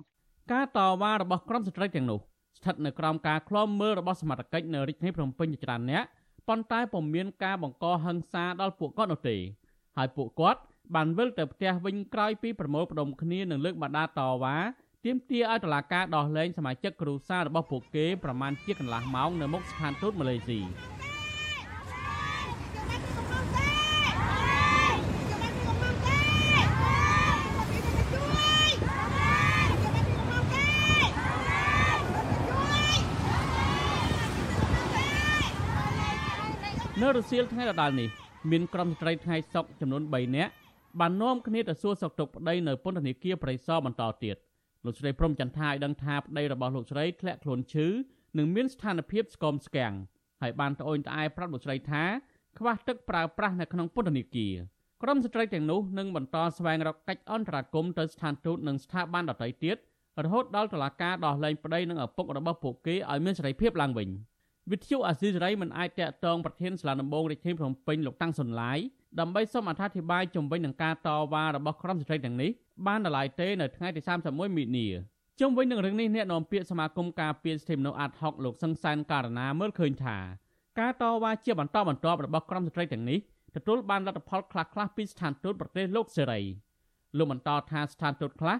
[0.52, 2.18] ការតវ៉ារបស់ក្រុមស្ត្រីទាំងនោះ
[2.58, 6.04] ស្ថិតនៅក្រោមការឃ្លាំមើលរបស់សមត្ថកិច្ចនៅរាជធានីភ្នំពេញជាច្រើនអ្នក
[6.48, 9.36] ប៉ុន្តែពុំមានការបង្កហិង្សាដល់ពួកគាត់នោះទេ
[9.96, 10.60] ហើយពួកគាត់
[10.94, 14.56] បានវិលទៅផ្ទះវិញក្រោយពីប្រមូលផ្ដុំគ្នានឹងលើកបដាតវ៉ា
[15.04, 20.60] ទាមទារឲ្យតុលាការដោះលែងសមាជិកគ្រួសាររបស់ពួកគេប្រមាណជាកន្លះម៉ោងនៅមុខស្ថានទូតម៉ាឡេស៊ី
[37.02, 38.08] នៅរសៀលថ្ងៃដដែលនេះ
[38.50, 40.52] មានក្រុមស្ត្រីថ្ងៃសុកចំនួន3នាក់
[41.00, 44.36] បាននាំគ្នាទៅសួរសុខទុក្ខប្តីនៅពន្ធនាគារប្រៃសណបន្តទៀត
[44.84, 47.86] លោកស្រីព្រំចន្ទថាឲ្យដឹងថាប្តីរបស់លោកស្រីធ្លាក់ខ្លួនឈឺ
[48.38, 49.94] និងមានស្ថានភាពស្គមស្គាំង
[50.42, 52.02] ហើយបានត្អូញត្អែប្រាប់លោកស្រីថា
[52.58, 54.54] ខ្វះទឹកប្រើប្រាស់នៅក្នុងពន្ធនាគារ
[55.02, 59.76] ក្រុមស្ត្រីទាំងនោះនឹងបន្តស្វែងរកកិច្ចអន្តរាគមន៍ទៅស្ថានទូតនិងស្ថាប័នដទៃទៀត
[60.24, 64.10] រហូតដល់តុលាការដោះលែងប្តីនិងឪពុករបស់ពួកគេឲ្យមានសេរីភាពឡើងវិញ។
[64.70, 68.79] វិទ្យុអាស៊ីសេរីមិនអាចតាក់ទងប្រធានសាលាដំបងរាជធានីភ្នំពេញលោកតាំងសុនឡាយ
[69.20, 72.51] ដើម្បីសូមអធិប្បាយជំវិញនឹងការតវ៉ារបស់ក្រុមស្ត្រីទាំងនេះ
[72.87, 74.87] បានដល់ឡាយទេនៅថ្ងៃទី31មីនា
[75.40, 80.18] ជុំវិញនឹងរឿងនេះអ្នកនាំពាក្យសមាគមការពារសិទ្ធិមនុស្សអាត់ហុកលោកសង្សានករណាមើលឃើញថា
[80.81, 83.18] ការតវ៉ាជាបន្តបន្ទាប់របស់ក្រុមស្ត្រីទាំងនេះ
[83.57, 86.40] ទទួលបានលទ្ធផលខ្លះៗពីស្ថានទូតប្រទេសលោកសេរី
[87.18, 88.57] លោកបន្តថាស្ថានទូតខ្លះ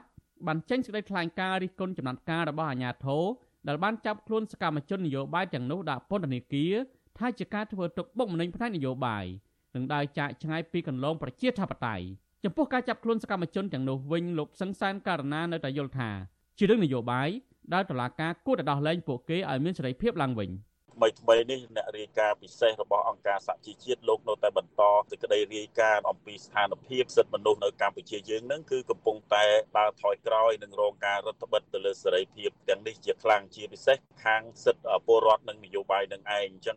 [0.47, 3.23] បានចេញសេចក្តីថ្លែងការណ៍រិះគន់ចំណាត់ការរបស់អាជ្ញាធរ
[3.69, 6.75] ដែលបានចាប់ខ្លួនសកម្មជននយោបាយទាំងនោះដាក់ពន្ធនាគារ
[7.19, 9.25] ថាជាការធ្វើទុកបុកម្នេញផ្នែកនយោបាយ
[9.75, 12.05] និងដើរចាកឆ្ងាយពីកន្លងប្រជាធិបតេយ្យ
[12.45, 16.11] ចំពោះការចាប់ខ្លួនសកម្មជនទាំងនោះវិញលោកសង្សានករណានៅតែយល់ថា
[16.59, 17.29] ជារឿងនយោបាយ
[17.75, 20.51] ដែលតុលាការគួរតែដោះលែងពួកគេឲ្យមានសេរីភាពឡើងវិញ។
[20.93, 29.45] ថ្មីថ្មីនេះអ្នករាយការណ៍ពិសេសរបស់អង្គការសហជីវជាតិលោកនៅតែបន្តសេចក្តីរាយការណ៍អំពីស្ថានភាពសិទ្ធិមនុស្សនៅកម្ពុជាយើងនឹងគឺកំពុងតែ
[29.79, 36.77] ដើរថយក្រោយនិងរងការរដ្ឋបិទទៅលើសេរីភាពទាំងនេះជាខ្លាំងជាពិសេសខាងសិទ្ធិពលរដ្ឋនិងនយោបាយនឹងឯងអញ្ចឹង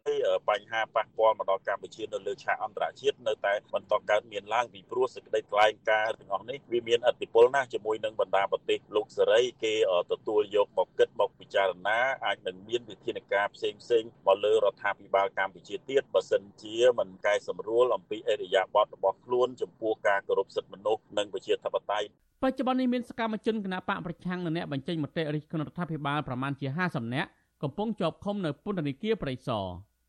[0.50, 9.74] បញ្ហាប៉ះពាល់មកដល់កម្ពុជានៅលើឆាកអន្តរជាតិនៅតែបន្តកើតមានឡើងពីព្រោះសេចក្តីថ្លែងការណ៍ទាំងអស់នេះវាមានឥទ្ធិពលណាស់ជាមួយនឹងបណ្ដាប្រទេសលោកសេរីគេ
[10.12, 22.08] ទទួលយកមកគិតមកពិចារណាអាចនឹងមានវិធានការផ្សេងផ្សេងមកលើរដ្ឋាភិបាលកម្ពុជាទៀតបើសិនជាមិនកែសម្រួលអំពីអរិយាប័ត្ររបស់ខ្លួនចំពោះការគោរពសិទ្ធិមនុស្សនិងប្រជាធិបតេយ្យ
[22.44, 27.30] បច្ចុប្បន្ននេះមានសកម្មជនគណបកប្រឆាំងនៅអ្នកបញ្ចេញមតិរិះគន់រដ្ឋាភិបាលប្រមាណជា50នាក់
[27.64, 29.66] កំពុងជាប់ឃុំនៅពន្ធនាគារព្រៃសរ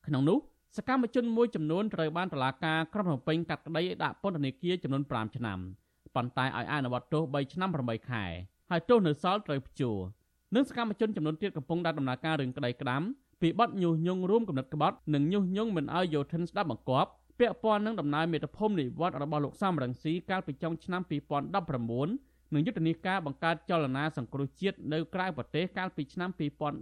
[0.07, 0.39] ក្នុងនោះ
[0.77, 5.59] សកម្មជនមួយចំនួនត្រូវបានតុលាការក្រុងភ្នំពេញកាត់ក្តីដាក់ពន្ធនាគារចំនួន5ឆ្នាំ
[6.15, 8.25] ប៉ុន្តែឲ្យអនុវត្តទោស3ឆ្នាំ8ខែ
[8.71, 9.99] ហើយទោសនៅសល់ត្រូវព្យួរ
[10.55, 13.03] និងសកម្មជនចំនួនទៀតកំពុងដាក់ដំណើរការរឿងក្តីក្តាំ
[13.40, 21.03] ពីបទញុះញង់រួមគំនិតក្បត់និងញុះញង់មិនឲ្យយោធិនស្ដាប់បង្គាប់ពាក់ព័ន្ធនឹងដំណើរមេត្តាភូមិនិវត្តរបស់លោកសំរងស៊ីកាលពីចុងឆ្នាំ
[21.77, 26.31] 2019និងយុទ្ធនាការបង្កើតចលនាសង្គ្រោះជាតិនៅក្រៅប្រទេសកាលពីឆ្នាំ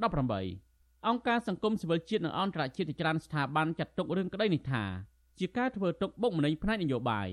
[0.08, 4.84] 2018អង្គការសង្គមស៊ីវិលជាតិនិងអន្តរជាតិជាច្រើនស្ថាប័នចាត់ទុករឿងក្តីនេះថា
[5.38, 7.28] ជាការធ្វើទុកបុកម្នេញផ្នែកនយោបាយ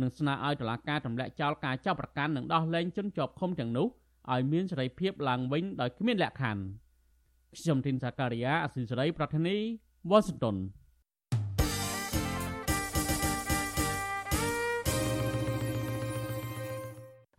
[0.00, 3.86] និងស្នើឲ្យតុលាការទម្លាក់ចោលការចាប់ប្រកាន់និងដោះលែងជនជាប់ឃុំទាំងនោះ
[4.32, 6.62] ឲ្យមានសេរីភាពឡើងវិញដោយគ្មានលក្ខខណ្ឌ
[7.54, 9.56] ខ្ញុំធីនសាការីយ៉ាអស៊ីសេរីប្រធានី
[10.10, 10.56] វ៉ាស៊ីនតោន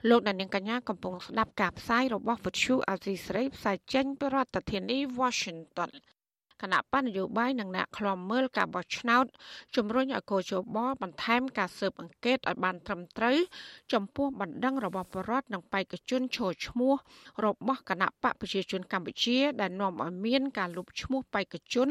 [0.09, 5.91] លោកដានៀងកញ្ញាកំពុងស្ដាប់ការផ្សាយរបស់វិទ្យុអាស៊ីសេរីផ្សាយចេញពីរដ្ឋធានី Washington
[6.61, 9.25] គណៈបញ្ញយោបាយនិងអ្នកខ្លំមើលការបោះឆ្នោត
[9.75, 13.37] ជំរុញឲ្យកោជបបន្ថែមការស៊ើបអង្កេតឲ្យបានត្រឹមត្រូវ
[13.93, 16.93] ចំពោះបណ្ដឹងរបស់បរដ្ឋនិងបេក្ខជនឈរឈ្មោះ
[17.45, 21.89] របស់គណៈបកប្រជាជនកម្ពុជាដែលនាំឲ្យមានការលុបឈ្មោះបេក្ខជន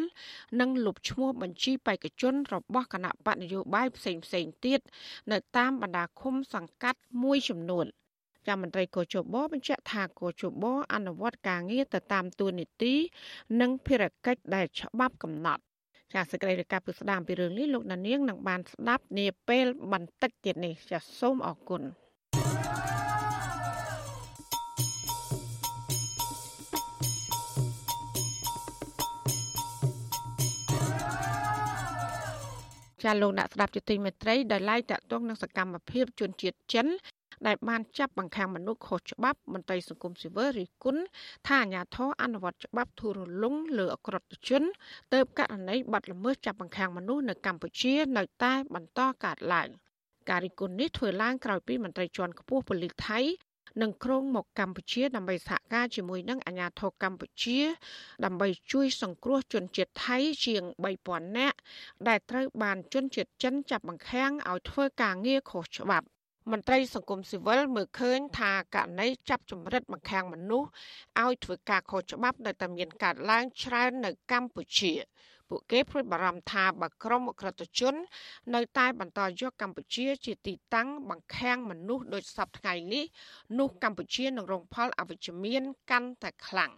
[0.61, 4.81] និងលុបឈ្មោះបញ្ជីបេក្ខជនរបស់គណៈបកនយោបាយផ្សេងផ្សេងទៀត
[5.33, 7.87] នៅតាមបណ្ដាឃុំសង្កាត់មួយចំនួន
[8.47, 12.95] ចាំមន្ត្រីកោជបបញ្ជាក់ថាកោជបអនុវត្តការងារទៅតាមទួលនីតិ
[13.61, 15.63] និងភារកិច្ចដែលច្បាប់កំណត់
[16.15, 21.83] ចាសសេចក្តីរាយការណ៍ពីស្ដាមពីរឿងនេះលោកណានៀងនឹងបានស្ដាប់នាពេលបន្តិចទៀតនេះចាសសូមអរគុណ
[33.07, 36.87] ចាលោកអ្នកស្ដាប់ជាទីមេត្រីដែលឡាយតាក់ទងនឹងសកម្មភាពជនជាតិចិន
[37.47, 41.03] ដែលបានចាប់បង្ខាំមនុស្សខុសច្បាប់មន្ត្រីសង្គមស៊ីវិលរិះគន់
[41.47, 44.63] ថាអាញាធរអនុវត្តច្បាប់ធូររលុងលើអក្រិតជន
[45.15, 49.69] ទៅករណីបាត់ល្មើសចាប់បង្ខាំមនុស្សនៅកម្ពុជានៅតែបន្តកើតឡើង
[50.29, 53.21] ការរិះគន់នេះធ្វើឡើងក្រោយពីមន្ត្រីជាន់ខ្ពស់ប៉ូលីសថៃ
[53.83, 57.59] នឹងក្រុងមកកម្ពុជាដើម្បីសហការជាមួយនឹងអាជ្ញាធរកម្ពុជា
[58.25, 60.63] ដើម្បីជួយសង្គ្រោះជនជាតិថៃជាង
[61.01, 61.59] 3000នាក់
[62.09, 66.07] ដែលត្រូវបានជនជាតិចិនចាប់បង្ខាំងឲ្យធ្វើការងារខុសច្បាប់
[66.53, 70.69] មន្ត្រីសង្គមស៊ីវិលមើលឃើញថាករណីចាប់ចម្រិតបង្ខាំងមនុស្ស
[71.23, 74.93] ឲ្យធ្វើការខុសច្បាប់នៅតែមានកើតឡើងច្រើននៅកម្ពុជា
[75.49, 77.95] ពួកគេព្រួយបារម្ភថាបើក្រុមអក្រិតជន
[78.55, 83.05] នៅតែបន្តយកកម្ពុជា ជាទីតាំងបង្ខាំងមនុស្សដោយសពថ្ងៃនេះ
[83.59, 86.73] នោះកម្ពុជានឹងរងផលអវិជ្ជមានកាន់តែខ្លាំង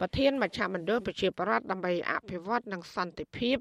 [0.00, 3.56] ប្រធានមជ្ឈមណ្ឌលប្រជាប្រដ្ឋដើម្បីអភិវឌ្ឍនិងសន្តិភាព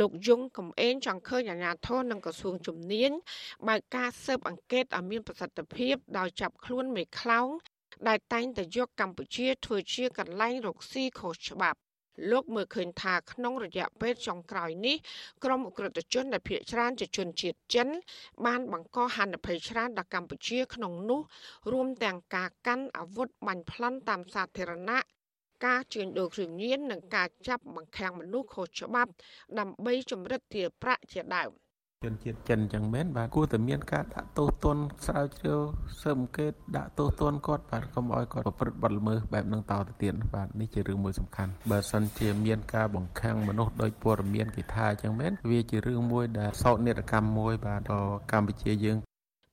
[0.00, 3.10] លោកយងកំឯងចង់ឃើញអាជ្ញាធរនិងក្រសួងជំនាញ
[3.68, 7.48] បើកការស៊ើបអង្កេតឲ្យមានប្រសិទ្ធភាពដោយចាប់ខ្លួនមេខ្លោង
[8.08, 11.78] ដែលតែងតែយកកម្ពុជាធ្វើជាកន្លែងរកស៊ីខុសច្បាប់
[12.30, 14.96] លោកមើលឃើញថាក្នុងរយៈពេលចុងក្រោយនេះ
[15.44, 17.88] ក្រុមអ ுக ្រិតជនដែលភៀសច្រើនជាជនជាតិចិន
[18.46, 21.20] បានបង្កហានិភ័យច្រើនដល់កម្ពុជាក្នុងនោះ
[21.72, 25.15] រួមទាំងការកាន់អាវុធបាញ់ប្លន់តាមសាធារណៈ
[25.64, 29.10] ការជួញដូរគ្រឿងញៀននិងការចាប់បង្ខាំងមនុស្សខុសច្បាប់
[29.58, 31.50] ដើម្បីចម្រិតទារប្រាក់ជាដើម
[32.04, 35.60] ជនជាតិចិនចឹងមែនបាទគួរតែមានការដាក់ទោសទណ្ឌស្រាវជ្រាវ
[36.02, 48.98] ស៊ើបអង្កេតដាក់ទោសទណ្ឌគាត់បាទកុំឲ្យគាត់ប្រព្រឹត្តបទល្មើសបែបហ្នឹងតទៅទៀតបាទនេះជារឿងមួយសំខាន់បើសិនជាមានការបង្ខាំងមនុស្សដោយព័ត៌មានគេថាចឹងមែនវាជារឿងមួយដែលសោកនាដកម្មមួយបាទដល់កម្ពុជាយើង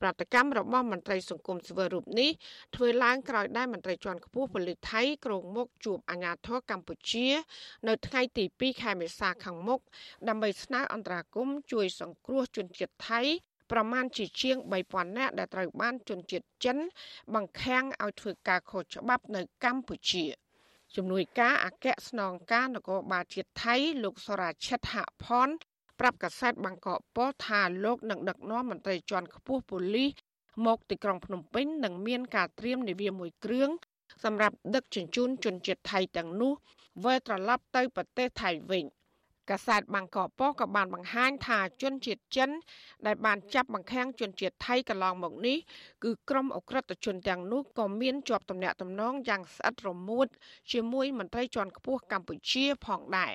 [0.04, 2.30] ប្រតិកម្មរបស់មន្ត្រីសង្គមស៊ីវិលរូបនេះ
[2.76, 7.28] ធ្វើឡើងក្រោយដែលមន្ត្រីជាន់ខ្ពស់ប៉ូលីសថៃក្រុងមុខជួបអាជ្ញាធរកម្ពុជា
[7.88, 9.80] នៅថ្ងៃទី2ខែមេសាខាងមុខ
[10.28, 13.22] ដើម្បីស្នើអន្តរាគមន៍ជួយសង្គ្រោះជនជាតិថៃ
[13.72, 16.78] ប្រមាណជាជាង3000នាក់ដែលត្រូវបានជនជាតិចិន
[17.36, 20.26] បង្ខាំងឲ្យធ្វើការខុសច្បាប់នៅកម្ពុជា
[20.96, 25.50] ជំនួយការអគ្គស្នងការនគរបាលជាតិថៃលោកសរាជិតហផន
[26.00, 30.10] ប្រាប់កាសែតបាងកកប៉ុស្តិ៍ថាលោកនឹងដឹកនាំមន្ត្រីជាន់ខ្ពស់ប៉ូលីស
[30.66, 33.70] មកទីក្រុងភ្នំពេញនិងមានការត្រៀមនាវាមួយគ្រឿង
[34.24, 36.54] សម្រាប់ដឹកជញ្ជូនជនជាតិថៃទាំងនោះ
[37.04, 38.86] វិលត្រឡប់ទៅប្រទេសថៃវិញ
[39.50, 42.50] កាសែតបាងកកប៉ុស្តិ៍ក៏បានបង្ហាញថាជនជាតិចិន
[43.06, 45.58] ដែលបានចាប់បង្ខាំងជនជាតិថៃកន្លងមកនេះ
[46.04, 50.28] គឺក្រុមអ ுக ្រិតជនទាំងនោះក៏មានជាប់ទំនាក់ទំនងយ៉ាងស្អិតរមួត
[50.72, 53.34] ជាមួយមន្ត្រីជាន់ខ្ពស់កម្ពុជាផងដែរ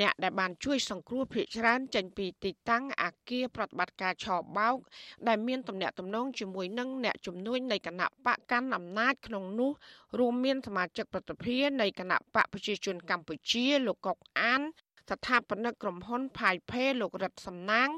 [0.00, 4.26] អ្នកដែលបានជួយសង្គ្រោះភៀកច្រើនចេញពីទីតាំងអាគារប្រតិបត្តិការឆ
[4.56, 4.76] បោក
[5.28, 9.70] ដែលមានទំនាក់ទំនងជាមួយនឹងអ្នកជំនួយនៃគណៈបកកាន់អំណាចក្នុងនោះ
[10.18, 14.62] រួមមានសមាជិកប្រតិភិនៃគណៈបកប្រជាជនកម្ពុជាលោកកុកអាន
[15.10, 17.88] ស្ថាបនិកក្រុមហ៊ុនផាយផេលោករតសំណាង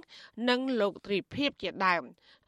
[0.49, 2.03] និងលោកទ្រីភិបជាដើម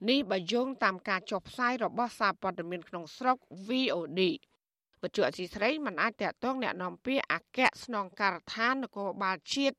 [0.08, 3.36] នេះបើយោងតាមការចុះផ្សាយរបស់សារព័ត៌មានក្នុងស្រុក
[3.68, 4.20] VOD
[5.03, 9.77] វិទ្យុអសីស្រីមិនអាចតតងแนะនាំពាក្យអគ្គស្នងការដ្ឋាននគរបាលជាតិ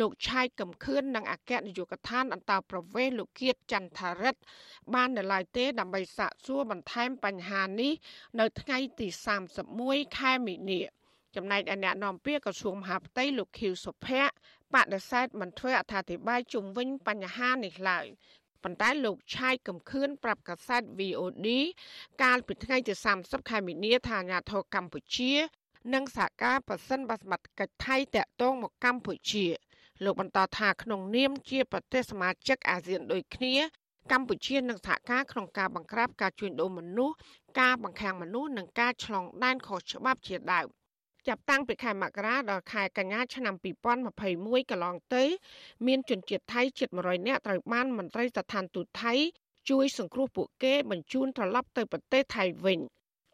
[0.00, 4.40] លោកឆៃកំខឿននិងអគ្គនាយកដ្ឋានអន្តរប្រវេសលោកគៀតចន្ទថារិទ្ធ
[4.94, 7.92] បាននៅឡើយទេដើម្បីសាកសួរបន្ថែមបញ្ហានេះ
[8.40, 9.08] នៅថ្ងៃទី
[9.66, 10.80] 31ខែមីនា
[11.36, 14.34] ចំណែកឯអ្នកនាំពាក្យក្រសួងមហាផ្ទៃលោកខៀវសុភ័ក្រ
[14.74, 18.06] បដិសេធមិនធ្វើអត្ថាធិប្បាយជុំវិញបញ្ហានេះឡើយ
[18.67, 21.47] ប៉ុន្តែលោកឆាយកំខឿនប្រាប់កាសែត VOD
[22.23, 25.31] កាលពីថ្ងៃទី30ខែមីនាថាអាញាធរកម្ពុជា
[25.93, 29.45] និងសហការប៉សិនបាសមត្ថកិច្ចថៃតាក់ទងមកកម្ពុជា
[30.03, 33.55] លោកបន្តថាក្នុងនាមជាប្រទេសសមាជិកអាស៊ានដូចគ្នា
[34.11, 37.15] កម្ពុជានឹងសហការក្នុងការបង្ក្រាបការជួញដូរមនុស្ស
[37.59, 40.67] ការបង្ខាំងមនុស្សនិងការឆ្លងដែនខុសច្បាប់ជាដើម។
[41.27, 43.55] ចាប់តាំងពីខែមករាដល់ខែកញ្ញាឆ្នាំ
[44.13, 45.23] 2021កន្លងទៅ
[45.87, 49.13] មានជនជាតិថៃជិត100នាក់ត្រូវបានមន្ត្រីស្ថានទូតថៃ
[49.69, 52.79] ជួយសង្គ្រោះពួកគេបញ្ជូនត្រឡប់ទៅប្រទេសថៃវិញ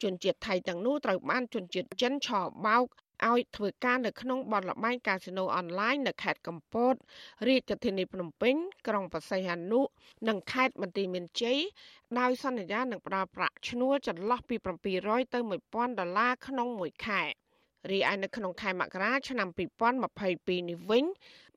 [0.04, 2.86] ជនជាតិថៃទាំងនោះត្រូវបានជនជាតិចិនឆោបោក
[3.30, 6.94] ឲ្យធ្វើការនៅក្នុងបនលបែងកាស៊ីណូអនឡាញនៅខេត្តកំពត
[7.48, 8.56] រាជធានីភ្នំពេញ
[8.88, 9.82] ក្រុងបរសៃហនុ
[10.28, 11.60] និងខេត្តបន្ទាយមានជ័យ
[12.20, 14.56] ដោយសន្យានឹងផ្ដល់ប្រាក់ឈ្នួលចន្លោះពី
[14.96, 17.24] 700ទៅ1000ដុល្លារក្នុងមួយខែ
[17.90, 19.48] រីឯនៅក្នុងខែមករាឆ្នាំ
[20.10, 21.06] 2022នេះវិញ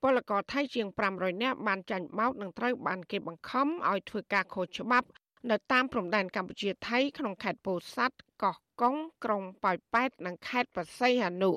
[0.03, 5.09] ពលករថៃជាង500នាក់បានចាញ់បោកនិងត្រូវបានគេបង្ខំឲ្យធ្វើការខុសច្បាប់
[5.51, 11.53] នៅតាមព្រំដែនកម្ពុជាថៃក្នុងខេត្តពោធិ៍សាត់កោះកុងក្រុងប៉ោយប៉ែតនិងខេត្តបរសៃហនុ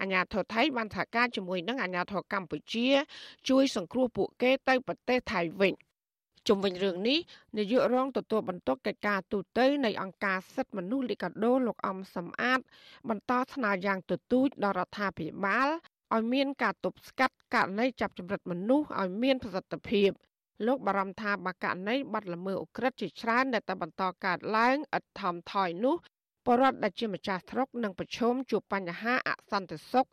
[0.00, 2.88] អាញាធរថៃបានសហការជាមួយនឹងអាញាធរកម្ពុជា
[3.48, 5.72] ជួយសង្គ្រោះពួកគេទៅប្រទេសថៃវិញ
[6.48, 7.18] ជុំវិញរឿងនេះ
[7.56, 12.60] នាយករងទទួលបន្ទុកកិច្ចការទូតនៃអង្គការសិទ្ធិមនុស្សលីកាដូលោកអំសំអាត
[13.08, 15.68] បន្តស្នើយ៉ាងទទូចដល់រដ្ឋាភិបាល
[16.14, 20.10] ឲ្យមានការទប់ស្កាត់ករណីចាប់ចម្រិតមនុស្សឲ្យមានប្រសិទ្ធភាព
[20.66, 25.96] លោកបារម្ភថាបកករណីបាត់ល្មើសអូក្រិដ្ឋជាច្រើនដែលតែបន្តកើតឡើងឥតថមថយនោះ
[26.46, 30.06] បរដ្ឋដែលជាម្ចាស់ស្រុកនឹងប្រឈមជួបបញ្ហាអសន្តិសុខ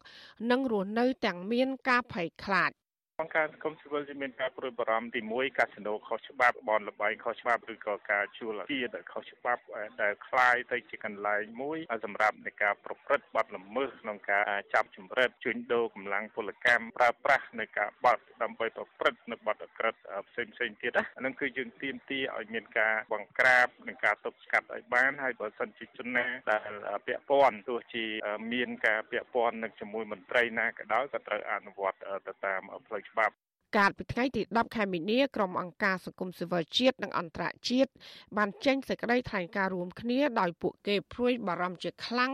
[0.51, 2.80] និងរស់នៅទាំងមានការភ័យខ្លាចអ
[3.26, 9.62] ង្គការសង្គមស៊ីវិលមានការព្រួយបារម្ភទី1កាស៊ីណូខុសច្បាប់បនលបែងខុសច្បាប់ឬក៏ការជួលជាដែលខុសច្បាប់
[10.02, 19.94] ដែលคล้ายទៅជាកន្លែងមួយសម្រាប់នៃការប្រព្រឹត្តបទល្មើសក្នុងការចាប់ចម្រិតជួញដូរកម្លាំងពលកម្មប្រើប្រាស់នៃការបទដើម្បីប្រព្រឹត្តនៅបទអក្រិត
[20.28, 26.72] ផ្សេងផ្សេងទៀតណាហ្នឹងគឺយើងទាមទារឲ្យមានការបង្ក្រាបនិងការទប់ស្កាត់ឲ្យបានហើយបើសិនជាជនណាដែល
[27.06, 28.04] ពាក់ព័ន្ធទោះជា
[28.52, 31.98] មានការពាក់ព័ន្ធនឹងជាមួយមន្ត្រីណាក៏ដោយក៏ត្រូវអនុវត្ត
[32.28, 33.35] ទៅតាមផ្លូវ ច្បាប់
[33.77, 37.91] កាលពីថ្ងៃទី10ខែមីនាក្រុមអង្គការសង្គមស៊ីវិលជាតិនិងអន្តរជាតិ
[38.37, 42.31] បានចេញសេចក្តីថ្លែងការណ៍រួមគ្នាដោយពួកគេព្រួយបារម្ភជាខ្លាំង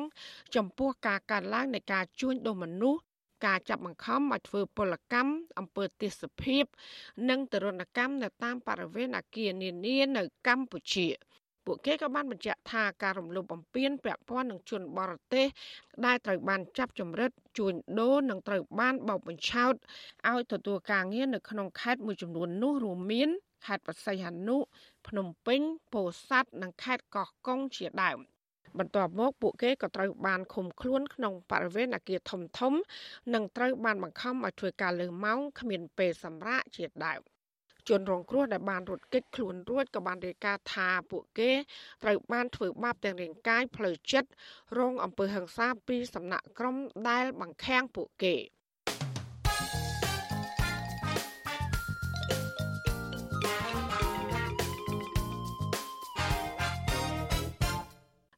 [0.55, 3.01] ចំពោះការកើនឡើងនៃការជួញដូរមនុស្ស
[3.45, 6.63] ការចាប់បង្ខំឲ្យធ្វើពលកម្មអំពើទេសភាព
[7.29, 11.07] និងទរណកម្មនៅតាមបរិវេណអគារនានានៅកម្ពុជា។
[11.67, 15.47] ពួកគេក៏បានបញ្ជាក់ថាការរំលោភបំពានពាក់ព័ន្ធនឹងជនបរទេស
[16.05, 19.73] ដែលត្រូវបានចាប់ចម្រិតជួញដូរនិងត្រូវបានបោកបញ្ឆោត
[20.29, 23.29] ឲ្យទទួលការងារនៅក្នុងខេត្តមួយចំនួននោះរួមមាន
[23.65, 24.57] ខេត្តបរសៃហនុ
[25.07, 25.61] ភ្នំពេញ
[25.93, 28.19] ពោធិ៍សាត់និងខេត្តកោះកុងជាដើម
[28.79, 32.73] បន្ទាប់មកពួកគេក៏ត្រូវបានឃុំខ្លួនក្នុងបរិវេណអគារធំធំ
[33.33, 37.21] និងត្រូវបានបង្ខំឲ្យធ្វើការលើម៉ោងគ្មានពេលសម្រាកជាដើម
[37.89, 41.51] ជនរងគ្រោះដែលបានរត់គេចខ្លួនរួចក៏បានរាយការណ៍ថាពួកគេ
[42.03, 44.29] ត្រូវបានធ្វើបាបទាំងរាងកាយផ្លូវចិត្ត
[44.79, 46.75] រងអំពើហិង្សាពីសំណាក់ក្រុម
[47.09, 48.35] ដែលបង្ខាំងពួកគេ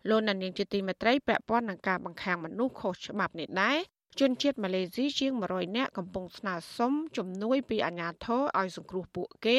[0.09, 3.77] លោកនានីជាទីមេត្រីពាក់ព័ន្ធនឹងការបង្ខាំងមនុស្សខុសច្បាប់នេះដែរ
[4.19, 9.57] ជនជាតិម៉ាឡេស៊ីជាង100នាក់កំពុងស្នើសុំជំនួយពីអាជ្ញាធរឲ្យសង្គ្រោះពួកគេ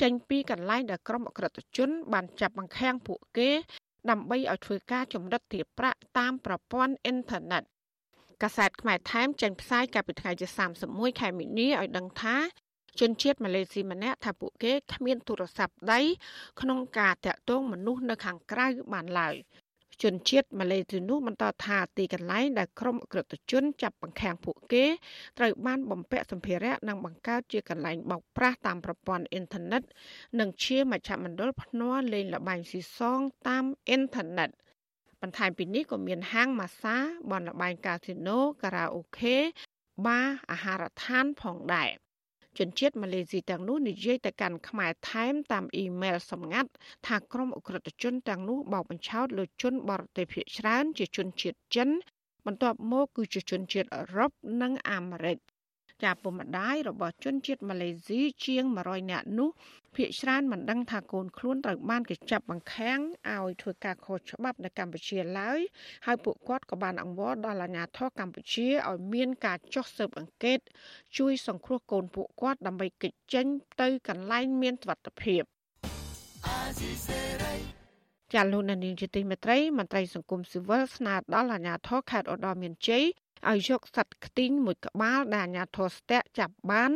[0.00, 3.50] ចេញពីកន្លែងដែលក្រុមអក្រិតជន បានចាប់បង្ខាំងពួកគេ
[4.10, 7.62] ដើម្បីឲ្យធ្វើការចម្រិតទារប្រាក់តាមប្រព័ន្ធអ៊ីនធឺណិត
[8.42, 10.46] កាសែតខ្មែរថែមចេញផ្សាយកាលពីថ្ងៃទី
[10.84, 12.36] 31ខែមីនាឲ្យដឹងថា
[13.00, 16.00] ជនជាតិម៉ាឡេស៊ីម្នាក់ថាពួកគេគ្មានទូរស័ព្ទដៃ
[16.60, 19.34] ក្នុងការតាក់ទងមនុស្សនៅខាងក្រៅបានឡើយ
[20.02, 24.84] ជនជាតិម៉ាឡេស៊ីនោះបន្តថាទីកន្លែងដែលក្រុមអក្រិតជនចាប់បង្ខាំងពួកគេ
[25.38, 29.82] ត្រូវបានបំពាក់សម្ភារៈនិងបង្កើតជាកន្លែងបោកប្រាស់តាមប្រព័ន្ធអ៊ីនធឺណិត
[30.40, 34.50] និងជាមជ្ឈមណ្ឌលភ្នាល់លេងល្បែងស៊ីសងតាមអ៊ីនធឺណិត
[35.20, 36.96] បន្ថែមពីនេះក៏មានហាងម៉ាសា
[37.30, 39.36] បនលបែងកាស៊ីណូការ៉ាអូខេ
[40.06, 41.90] បារអាហារដ្ឋានផងដែរ
[42.58, 46.70] ជនជាតិម៉ាឡេស៊ីទាំងនោះនិយាយទៅកាន់ខ្មែរថែមតាមអ៊ីមែលសម្ងាត់
[47.06, 51.88] ថាក្រុមអ ுக ្រិតជនទាំងនោះបោកបញ្ឆោតលើជនបរទេសភាគច្រើនជាជនជាតិចិន
[52.46, 54.30] បន្ទាប់មកគឺជាជនជាតិអឺរ៉ុប
[54.62, 55.38] និងអាមេរិក
[56.02, 59.48] ចាពុកម្ដាយរបស់ជនជាតិម៉ាឡេស៊ីជាង100នាក់នោះ
[59.94, 65.60] ភ្នាក់ច្រើនមិនដឹងថាកូនខ្លួនត្រូវបានគេចាប់បង្ខាំងឲ្យធ្វើការខុសច្បាប់នៅកម្ពុជាឡើយ
[66.06, 70.58] ហើយពួកគាត់ក៏បានអង្វរដល់អាជ្ញាធរកម្ពុជាឲ្យមានការចុះស៊ើបអង្កេត
[71.18, 73.46] ជួយសង្គ្រោះកូនពួកគាត់ដើម្បីគេចចេញ
[73.80, 75.42] ទៅកន្លែងមានសុវត្ថិភាព
[78.34, 83.04] ចាលោកនានីជាទីមេត្រីមន្ត្រីសង្គមស៊ីវិលស្នើដល់អាជ្ញាធរខេត្តឧត្តរមានជ័យ
[83.50, 86.92] ឲ្យយកសត្វខ្ទីងមួយក្បាលដែលអាជ្ញាធរស្ទាក់ចាប់បាន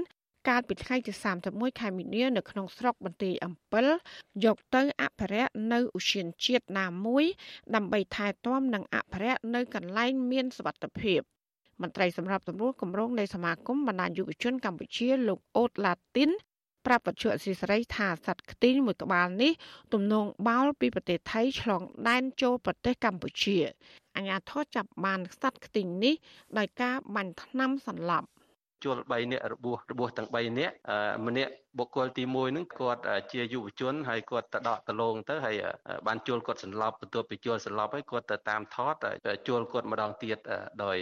[0.48, 1.12] កាលពីថ្ងៃទី
[1.46, 3.86] 31ខែមីនានៅក្នុងស្រុកបន្ទាយអំពិល
[4.44, 7.24] យកទៅអភិរក្សនៅឧស្សាហជាតិណាមួយ
[7.74, 11.20] ដើម្បីថែទាំនិងអភិរក្សនៅកន្លែងមានសុវត្ថិភាព
[11.82, 16.30] មន្ត្រីសម្រាប់ទម្រួលគម្រោងនៃសមាគមបណ្ដាញយុវជនកម្ពុជាលោកអូតឡាទីន
[16.86, 19.52] ប្រាប់វិទ្យុអសីសេរីថាសត្វខ្ទីងមួយក្បាលនេះ
[19.92, 23.58] ទំនងបោលពីប្រទេសថៃឆ្លងដែនចូលប្រទេសកម្ពុជា
[24.16, 26.14] អញ្ញាធរចាប់បានសត្វខ្ទីងនេះ
[26.58, 28.28] ដោយការបាញ់ថ្នាំសន្លប់
[28.84, 30.74] ជល3នាក់របួសរបួសទាំង3នាក់
[31.26, 33.02] ម្នាក់បុគ្គលទី1ហ្នឹងគាត់
[33.32, 35.56] ជាយុវជនហើយគាត់ទៅដកដលងទៅហើយ
[36.06, 38.94] បានជួលគាត់សន្លប់បន្ទាប់ពីជួលសន្លប់ហើយគាត់ទៅតាមថត
[39.48, 40.38] ជួលគាត់ម្ដងទៀត
[40.84, 40.98] ដោយ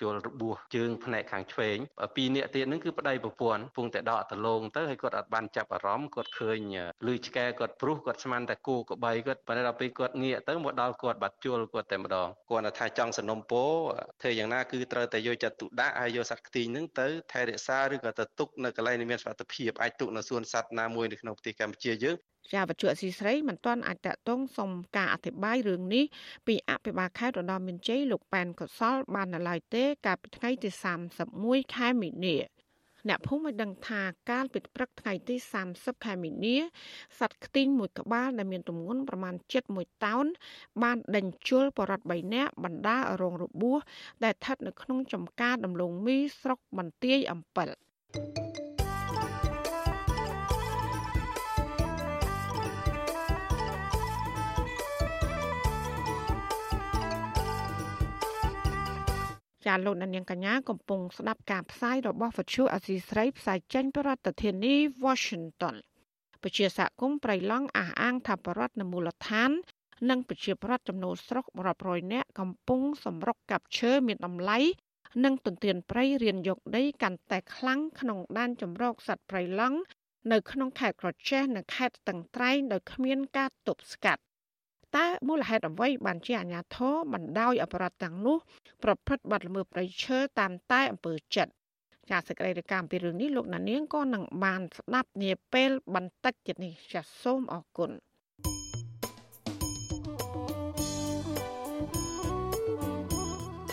[0.00, 1.76] ជួលរបួសជើងផ្នែកខាងឆ្វេង
[2.16, 6.58] ពីរនាក់ទៀតហ្នឹងគឺប្តីប្រពន្ធពងតែដកដលងទៅហើយគាត់អត់បានចាប់អារម្មណ៍គាត់ឃើញ
[7.06, 13.64] លឺឆ្កែគាត់ព្រុសគាត់ស្មានតែគោក្បីគាត់ប៉ុន្តែដល់ពេលគាត់ងាកទៅមកដល់គាត់បាត់ជួលគាត់តែម្ដងគាត់ថាចង់สนុំពោ
[14.20, 22.16] ធ្វើយ៉ាងណាគឺត្រូវតែយកចិត្តទុកដាក់ហើយយកសត្វខ្ទីងហ្នឹងទៅថែរក្សាឬក៏ទៅទុកនៅកន្លែងដែលមានសុវត្ថិភាពអាចទុកនៅសួនសត្វណាមួយនៅក្នុងប្រទេសកម្ពុជាយើង
[22.52, 26.04] ជាវត្ថុអសីស្រីមិនទាន់អាចតតងសុំការអធិប្បាយរឿងនេះ
[26.46, 30.70] ពីអភិបាលខេត្តរតនមានជ័យលោកប៉ែនកសល បាននៅឡើយទេ កាលពីថ្ងៃទី
[31.22, 32.36] 31ខែមីនា
[33.08, 35.36] អ្នកភូមិបានដឹងថាកាលពីព្រឹកថ្ងៃទី
[35.70, 36.56] 30ខែមីនា
[37.18, 39.34] សត្វខ្ទីងមួយក្បាលដែលមានទម្ងន់ប្រមាណ
[39.68, 40.26] 71តោន
[40.82, 43.78] បានដេញជលបរត3នាក់បណ្ដារងរបួស
[44.24, 47.68] ដែលស្ថិតនៅក្នុងចំការដំឡូងមីស្រុកបន្ទាយអំពិល
[48.14, 48.63] thank you
[59.66, 65.76] ចាលោកនាងកញ្ញាកំពុងស្ដាប់ការផ្សាយរបស់វិទ្យុអសីស្រីផ្សាយចេញពីរដ្ឋធានី Washington
[66.42, 69.50] ពជាសហគមន៍ប្រៃឡង់អះអាងថាបរដ្ឋនៅមូលដ្ឋាន
[70.10, 74.58] និងប្រជាប្រដ្ឋចំនួនស្រុករាប់រយនាក់កំពុងសម្រុកកាប់ឈើមានតម្លៃ
[75.24, 79.78] និងទន្ទ្រានព្រៃរៀនយកដីកាន់តែខ្លាំងក្នុងដែនចម្រោកសត្វប្រៃឡង់
[80.32, 84.22] នៅក្នុងខេត្តក្រចេះនិងខេត្តស្ទឹងត្រែងដោយគ្មានការទប់ស្កាត់
[84.96, 88.38] តើមូលហេតុអ្វីបានជាអាញាធរបណ្ដោយអបរដ្ឋទាំងនោះ
[88.84, 91.52] ប្រព្រឹត្តបទល្មើសព្រៃឈើតាមតែអំពើចិត្ត
[92.10, 97.90] ចាសសេចក្តីរាយការណ៍ពីរឿងនេះលោកណានៀងក៏នឹងបានស្ដាប់នាពេលបន្តិចទៀតនេះចាសសូមអរគុណ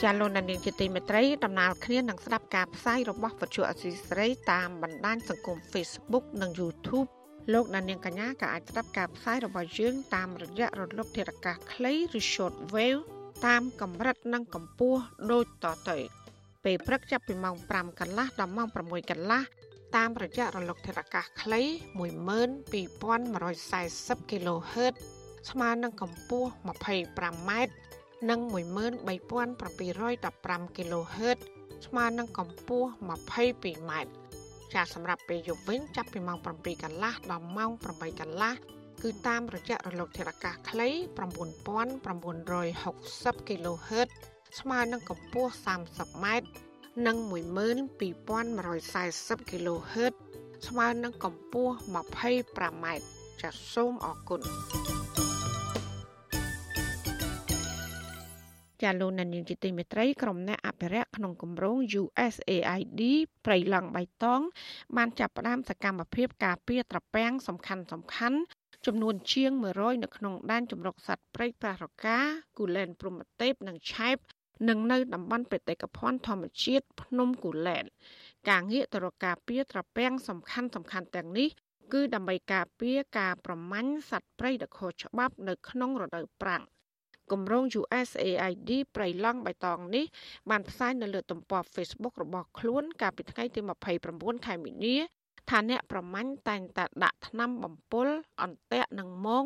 [0.01, 7.09] ចាលោកនាងជាទីមេត្រីដំណើរគ្នានឹងស្ដាប់ការផ្សាយរបស់វិទ្យុអសីស្រីតាមបណ្ដាញសង្គម Facebook និង YouTube
[7.53, 13.01] លោកអ្នកនាងកញ្ញាក៏អាចស្ដាប់ការផ្សាយរបស់យើងតាមរយៈរលកធាតុអាកាសខ្លីឬ short wave
[13.47, 15.97] តាមកម្រិតនិងកម្ពស់ដូចតទៅ
[16.63, 19.41] ពេលព្រឹកចាប់ពីម៉ោង5កន្លះដល់ម៉ោង6កន្លះ
[19.95, 21.61] តាមរយៈរលកធាតុអាកាសខ្លី
[22.01, 24.95] 12140 kHz
[25.49, 27.51] ស្មើនឹងកម្ពស់ 25m
[28.29, 31.39] និង13715 kHz
[31.85, 33.91] ស្មើនឹងកម្ពស់ 22m
[34.73, 38.53] ចាសម្រាប់ពេលយប់វិញចាប់ពីម៉ោង7កន្លះដល់ម៉ោង8កន្លះ
[39.01, 40.95] គឺតាមរយៈរលកធាតុអាកាសខ្លី9960
[43.47, 44.09] kHz
[44.59, 45.51] ស្មើនឹងកម្ពស់
[45.87, 46.47] 30ម៉ែត្រ
[47.07, 50.13] និង12140 kHz
[50.67, 51.75] ស្មើនឹងកម្ពស់
[52.27, 53.05] 25ម៉ែត្រ
[53.41, 54.41] ចាសសូមអរគុណ
[58.81, 63.01] ចាលោកនានីជាទីមេត្រីក្រុមអ្នកអភិរក្សក្នុងគម្រោង USAID
[63.45, 64.41] ព្រៃឡង់បៃតង
[64.97, 68.39] បានចាប់ផ្ដើមសកម្មភាពការពារត្រពាំងសំខាន់សំខាន់
[68.85, 72.17] ចំនួនជាង100នៅក្នុងដែនជម្រកសត្វព្រៃប្រះរកា
[72.57, 74.17] គូលែនព្រំប្រទេសនិងឆែប
[74.69, 77.83] និងនៅតំបន់បេតិកភណ្ឌធម្មជាតិភ្នំគូលែន
[78.49, 81.49] ការងារទៅរកការពារត្រពាំងសំខាន់សំខាន់ទាំងនេះ
[81.93, 86.63] គឺដើម្បីការពារការប្រមាញ់សត្វព្រៃដ៏ខុសច្បាប់នៅក្នុងរដូវប្រាំង
[87.31, 90.05] គម្រោង USAID ប្រៃឡង់បៃតងនេះ
[90.49, 93.61] បានផ្សាយនៅលើទំព័រ Facebook របស់ខ្លួនកាលពីថ្ងៃទី
[94.03, 94.97] 29ខែមីនា
[95.49, 98.07] ថាអ្នកប្រមាញ់តែងតែដាក់ថ្នាំបំពុល
[98.41, 99.45] អន្ទាក់និងមង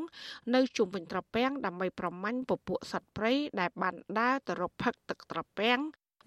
[0.56, 5.80] នៅជុំវិញត្រពាំងដើម្បីប្រមាញ់ពពួកសត្វព្រៃដែលបានដើរទៅរកផឹកទឹកត្រពាំង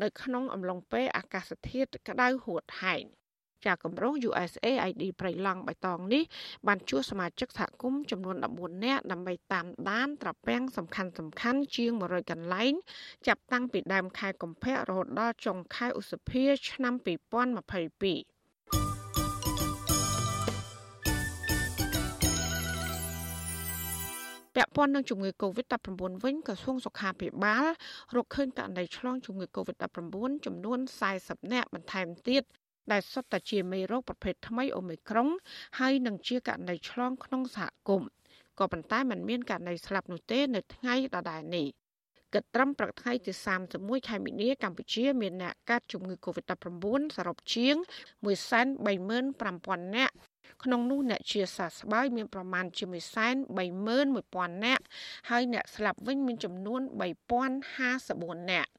[0.02, 3.04] នៅក្នុងអំឡុងពេលអាកាសធាតុក្តៅហួតហែង
[3.66, 6.22] ចាគម្រោង USAID ប្រៃឡង់បៃតងនេះ
[6.66, 12.72] បានជួសសមាជិកសហគមន៍ចំនួន14នាក់ដើម្បីតាមដានត្រពាំងសំខាន់សំខាន់ជាង100កន្លែង
[13.26, 18.38] ចាប់តាំងពីដើមខែកុម្ភៈរហូតដល់ចុងខែឧសភា ឆ្នាំ2022
[24.58, 27.64] ពាក់ព័ន្ធនឹងជំងឺ Covid-19 វិញក្រសួងសុខាភិបាល
[28.16, 30.78] រកឃើញករណីឆ្លងជំងឺ Covid-19 ចំនួន
[31.14, 32.42] 40នាក់បន្ថែមទៀត
[32.92, 35.28] ដែលសុទ្ធតែជាមេរោគប្រភេទថ្មីអូមីក្រុង
[35.78, 38.08] ហើយនឹងជាករណីឆ្លងក្នុងសហគមន៍
[38.58, 41.68] ក៏ប៉ុន្តែมันមានករណីស្លាប់នោះទេនៅថ្ងៃដដែលនេះ
[42.34, 43.32] គិតត្រឹមព្រឹកថ្ងៃទី
[43.70, 47.74] 31ខែមីនាកម្ពុជាមានអ្នកកើតជំងឺ Covid-19 សរុបជាង
[48.28, 50.14] 135,000នាក់
[50.64, 52.84] ក្នុងនោះអ្នកជាសះស្បើយមានប្រមាណជា
[53.54, 54.84] 131,000នាក់
[55.30, 56.80] ហើយអ្នកស្លាប់វិញមានចំនួន
[57.86, 58.70] 3054នាក់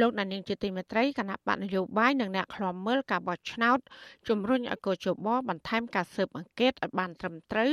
[0.00, 3.78] លោកដានៀងជាទីមេត្រីគណៈបកនយោបាយនិងអ្នកខ្លាំមើលការបោះឆ្នោត
[4.28, 7.70] ជំរុញឲ្យកោជបបន្ថែមការស៊ើបអង្កេតឲ្យបានត្រឹមត្រូវ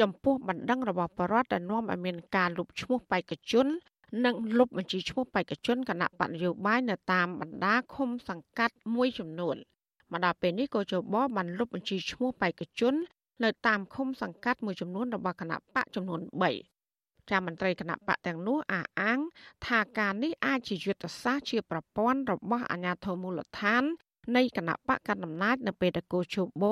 [0.00, 3.66] ចំពោះបណ្ដឹងរបស់បរដ្ឋដែលនាំឲ្យមានការលុបឈ្មោះបេក្ខជន
[4.24, 9.56] និងលុបបញ្ជីឈ្មោះបេក្ខជនគណៈបកនយោបាយនៅតាមបណ្ដាឃុំសង្កាត់មួយចំនួន
[10.12, 12.94] មកដល់ពេលនេះកោជបបានលុបបញ្ជីឈ្មោះបេក្ខជន
[13.44, 16.77] នៅតាមឃុំសង្កាត់មួយចំនួនរបស់គណៈបកចំនួន3
[17.30, 19.18] ចាមន្ត្រីគណៈបកទាំងនោះអះអាង
[19.66, 23.82] ថាការនេះអាចជាយុទ្ធសាស្ត្រជាប្រព័ន្ធរបស់អាជ្ញាធរមូលដ្ឋាន
[24.36, 26.64] នៃគណៈបកកណ្ដាលអំណាចនៅពេលដែលកោជប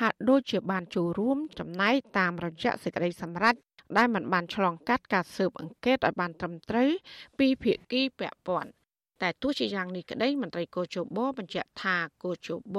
[0.00, 3.54] ហាក់ដូចជាបានចូលរួមចំណែកតាមរយៈសេចក្តីសម្រេច
[3.96, 6.90] ដែលមិនបានឆ្លងកាត់ការស៊ើបអង្កេតឲ្យបានត្រឹមត្រូវ
[7.38, 8.70] ពីភាគីពាក់ព័ន្ធ
[9.22, 12.78] តែទោះជាយ៉ាងនេះក្តីមន្ត្រីកោជបបញ្ជាក់ថាកោជប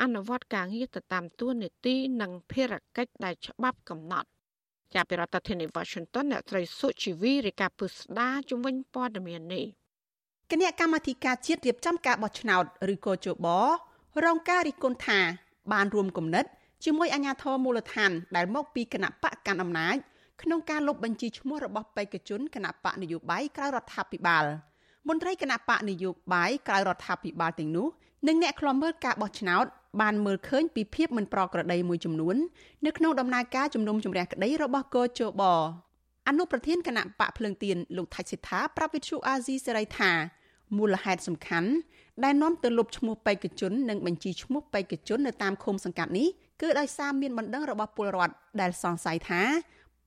[0.00, 4.28] អនុវត្តការងារទៅតាមទួនាទីនិងភារកិច្ចដែលច្បាប់កំណត់
[4.94, 9.64] ចាប់ពីរដ្ឋធានី Washington អ្នកស្រីសុជីវីរាយការណ៍ពុស្ដាជំនាញព័ត៌មាននេះ
[10.50, 13.48] គណៈកម្មាធិការជាតិរៀបចំការបោះឆ្នោតឬកោជប
[14.24, 15.20] រងការរិះគន់ថា
[15.72, 16.44] បានរួមគំនិត
[16.84, 19.96] ជាមួយអាជ្ញាធរមូលដ្ឋាន ដែលមកពីគណៈបកកាន់អំណាច
[20.42, 24.44] ក្នុងការលុបបញ្ជីឈ្មោះរបស់បេក្ខជនគណៈបកនយោបាយក្រៅរដ្ឋាភិបាល
[25.08, 27.86] មន្ត្រីគណៈបកនយោបាយក្រៅរដ្ឋាភិបាលទាំងនោះ
[28.28, 29.66] និងអ្នកខ្លាំមើលការបោះឆ្នោត
[30.00, 32.36] បានមើលឃើញពីភាពមិនប្រក្រតីមួយចំនួន
[32.86, 35.42] នៅក្នុងដំណើរការជំនុំជម្រះក្តីរបស់កោជប
[36.28, 40.10] អនុប្រធានគណៈបកភ្លើងទៀនលោកថៃសិដ្ឋាប្រាប់វិទ្យុអាស៊ីសេរីថា
[40.78, 41.70] មូលហេតុសំខាន់
[42.24, 46.28] ដែលនាំទៅលុបឈ្មោះបេក្ខជននិងបញ្ជីឈ្មោះបេក្ខជននៅតាមឃុំសង្កាត់នេះ
[46.60, 49.42] គឺដោយសារមានបណ្ដឹងរបស់ពលរដ្ឋដែលសង្ស័យថា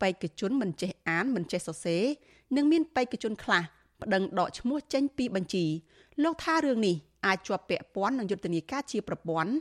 [0.01, 2.03] បេក្ខជនមិនចេះអានមិនចេះសរសេរ
[2.55, 3.63] និងមានបេក្ខជនខ្លះ
[4.01, 5.65] ប្តឹងដកឈ្មោះចេញពីបញ្ជី
[6.23, 6.95] លោកថារឿងនេះ
[7.25, 9.51] អាចជាប់ពាក់ព័ន្ធនឹងយុទ្ធនាការជាប្រព័ន្ធ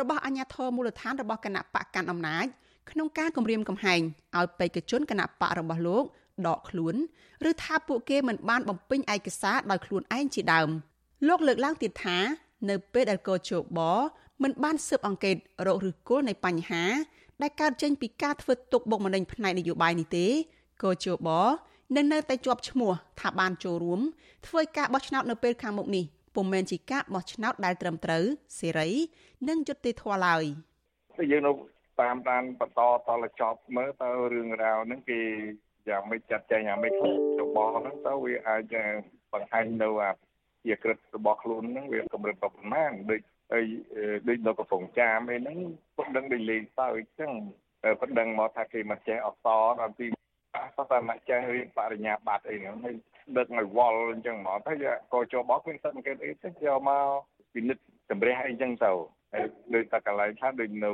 [0.00, 2.46] របស់អាជ្ញាធរមូលដ្ឋានរបស់គណៈបកកាន់អំណាច
[2.90, 4.00] ក្នុងការគម្រាមកំហែង
[4.36, 6.04] ឲ្យបេក្ខជនគណៈបករបស់លោក
[6.46, 6.94] ដកខ្លួន
[7.50, 10.68] ឬថាពួកគេមិនបានបំពេញឯកសារដោយខ្លួនឯងជាដើម
[11.28, 12.18] លោកលើកឡើងទៀតថា
[12.68, 13.80] នៅពេលដែលកោជប
[14.42, 16.84] មិនបានស៊ើបអង្កេតរកឫសគល់នៃបញ្ហា
[17.42, 20.26] ដែលកើតចេញពីការធ្វើទុកបុកម្នេញផ្នែកនយោបាយនេះទេ
[20.82, 21.28] កោជប
[21.96, 24.00] នឹងនៅតែជាប់ឈ្មោះថាបានចូលរួម
[24.46, 26.04] ធ្វើការបោះឆ្នោតនៅពេលខាងមុខនេះ
[26.34, 28.24] ពុំមែនជាការបោះឆ្នោតដែលត្រឹមត្រូវ
[28.58, 28.90] សេរី
[29.48, 30.44] និងយុត្តិធម៌ឡើយ
[31.32, 31.52] យើងនៅ
[32.00, 35.20] តាមដានបន្តតលចប់មើលតើរឿងរ៉ាវហ្នឹងគេ
[35.88, 38.74] យ៉ាងមិនចាត់ចែងយ៉ាងមិនខ្លះរបស់ហ្នឹងតើវាអាច
[39.32, 40.10] បង្ហាញនៅអា
[40.66, 43.20] ជាក្រិតរបស់ខ្លួនហ្នឹងវាកម្រិតប្រមាណដូច
[43.52, 43.64] ហើយ
[44.28, 45.58] ដូចនៅកំពង់ចាមអីហ្នឹង
[45.96, 47.32] ពុកដឹងដូចលេងសើចអញ្ចឹង
[48.00, 50.06] ពុកដឹងមកថាគេមិនចេះអសរដល់ទី
[50.56, 52.96] អសរមិនចេះរៀនបរិញ្ញាបត្រអីហ្នឹងហើយ
[53.36, 54.72] ដឹកឲ្យវល់អញ្ចឹងមកតែ
[55.14, 57.04] ក៏ចូលបោកមានសិទ្ធិសង្កេតអីទៅយកមក
[57.54, 58.92] ពិនិត្យតម្រះអីអញ្ចឹងទៅ
[59.32, 59.44] ហើយ
[59.74, 60.92] ដូចតែកន្លែងថាដូចនៅ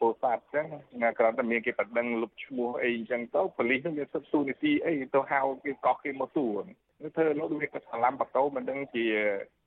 [0.00, 0.66] ពោធិ៍សាត់អញ្ចឹង
[1.02, 6.48] ណាគ្រាន់តែមានគេបដិងលុបឈ្មោះអីអញ្ចឹងទៅប៉ូលីសនឹងមានសិទ្ធិទូនីតិអីទៅហៅគេកោះគេមកទួ
[7.16, 9.04] ធ្វើលោកវាគាត់ឆ្លាំបកោមិនដឹងជា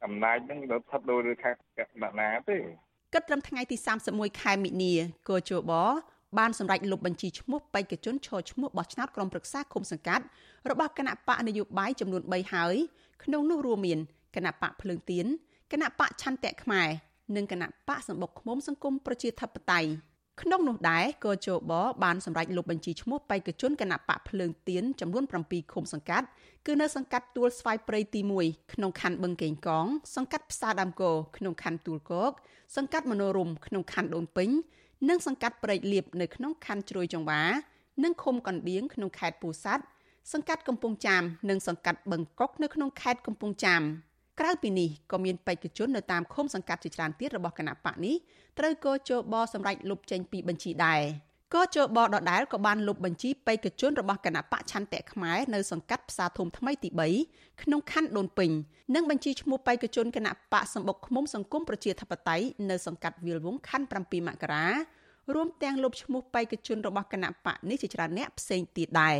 [0.05, 2.57] អំណាចនឹងនៅស្ថិតលើខាងអ្នកណាទេ
[3.13, 3.77] គិតត្រឹមថ្ងៃទី
[4.09, 4.93] 31ខែមិនិនា
[5.29, 5.71] កោជប
[6.39, 10.25] បានសម្រេចលុបបញ្ជីឈ្មោះបេក្ខជនឈរឈ្មោះបោះឆ្នោតក្រុមប្រឹក្សាគុំសង្កាត់
[10.69, 12.75] របស់គណៈបកនយោបាយចំនួន3ហើយ
[13.23, 13.99] ក្នុងនោះរួមមាន
[14.36, 15.25] គណៈបកភ្លើងទៀន
[15.71, 16.88] គណៈបកឆន្ទៈខ្មែរ
[17.36, 19.89] និងគណៈបកសម្បុកឃុំសង្គមប្រជាធិបតេយ្យ
[20.41, 21.73] ក្នុងនោះដែរកោជប
[22.03, 26.27] បានសម្រេចលុបបញ្ជីឈ្មោះបេក្ខជនគណៈបកភ្លើងទៀនចំនួន7ឃុំសង្កាត់
[26.65, 32.31] គឺនៅសង្កាត់ទួលស្វាយព្រៃទី1ក្នុងខណ្ឌបឹងកេងកង សង្កាត់ផ្សារដើមគោក្នុងខណ្ឌទួលគោក
[32.75, 34.49] សង្កាត់មនោរមក្នុងខណ្ឌដូនពេញ
[35.09, 37.41] និងសង្កាត់ព្រែកលៀបនៅក្នុងខណ្ឌជ្រោយចង្វា
[38.03, 39.83] និងឃុំកណ្ដៀងក្នុងខេត្តពោធិ៍សាត់
[40.33, 43.81] សង្កាត់កំពង់ចាមនិងសង្កាត់បឹងកុកនៅក្នុងខេត្តកំពង់ចាម
[44.39, 48.15] ក្រៅពីនេះក៏មានបេក្ខជននៅតាមឃុំសង្កាត់ជាច្រើនទៀតរបស់គណៈបកនេះ
[48.59, 51.01] ត្រូវកោជបសម្រាប់លុបចេញពីបញ្ជីដែរ
[51.53, 56.89] កោជបដដែលក៏បានលុបបញ្ជីបេក្ខជនរបស់គណៈបកឆន្ទៈខ្មែរនៅសង្កាត់ផ្សារធំថ្មីទី
[57.25, 58.51] 3ក្នុងខណ្ឌដូនពេញ
[58.95, 64.65] និងបញ្ជីឈ្មោះបេក្ខជនគណៈបកសម្បុកឃុំសង្គមប្រជាធិបតេយ្យនៅសង្កាត់វាលវងខណ្ឌ7មករា
[65.33, 69.15] រួមទាំងលុបឈ្មោះបេក្ខជនរបស់គណៈបកនេះជាច្រើនអ្នកផ្សេងទៀតដែរ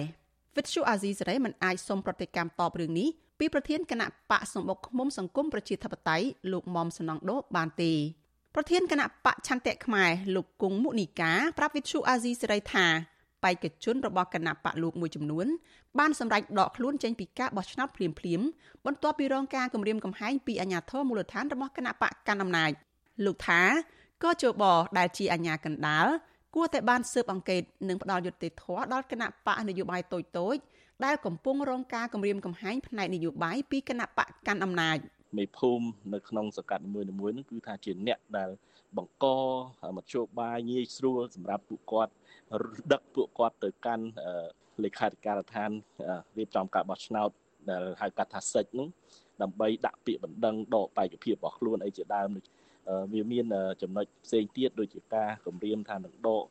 [0.56, 3.10] វិទ្យុអាស៊ីសេរីមិនអាចសុំប្រតិកម្មតបរឿងនេះ
[3.40, 7.94] ពីប្រធានគណៈបកសម្បុកឃុំសង្គមប្រជាធិបតេយ្យលោកមុំសំណងដូបានទេ
[8.58, 12.86] ប្រធានគណៈបកឆន្ទៈខ្មែរលោកគង់មុនីកាប្រាប់វិទ្យុអាស៊ីសេរីថា
[13.44, 15.48] បេក្ខជនរបស់គណៈបកលោកមួយចំនួន
[16.00, 18.42] បានសម្រេចដកខ្លួនចេញពីការបោះឆ្នោតភ្លាមភ្លាម
[18.86, 22.72] បន្ទាប់ពីរងការគំរាមកំហែងពីអាជ្ញាធរមូលដ្ឋានរបស់គណៈបកកណ្ដាលអំណាច
[23.26, 23.62] លោកថា
[24.24, 24.64] ក៏ជប
[24.98, 26.06] ដែលជាអាជ្ញាកណ្ដាល
[26.56, 30.56] គួរតែបានស៊ើបអង្កេតនិងផ្ដល់យុត្តិធម៌ដល់គណៈបកនយោបាយតូចតូច
[31.06, 34.98] ដែលកំពុងរងការគំរាមកំហែងផ្នែកនយោបាយពីគណៈបកកាន់អំណាច
[35.38, 38.50] មេភូមិនៅក្នុងសង្កាត់នីមួយៗនោះគឺថាជាអ្នកដែល
[38.98, 39.26] បង្ក
[39.98, 42.14] មធ្យោបាយងាយស្រួលសម្រាប់ពួកគាត់
[42.94, 44.06] ដឹកពួកគាត់ទៅកាន់
[44.84, 45.72] លេខាធិការដ្ឋាន
[46.38, 47.30] រៀបចំការបោះឆ្នោត
[47.70, 48.88] ដែលហៅកាត់ថាសិចនោះ
[49.42, 52.28] ដើម្បីដាក់ពាក្យបណ្ដឹងដកបេក្ខភាពរបស់ខ្លួនអីជាដើម
[53.14, 53.46] វាមាន
[53.82, 56.44] ចំណុចផ្សេងទៀតដូចជាការគម្រាមថានឹងដក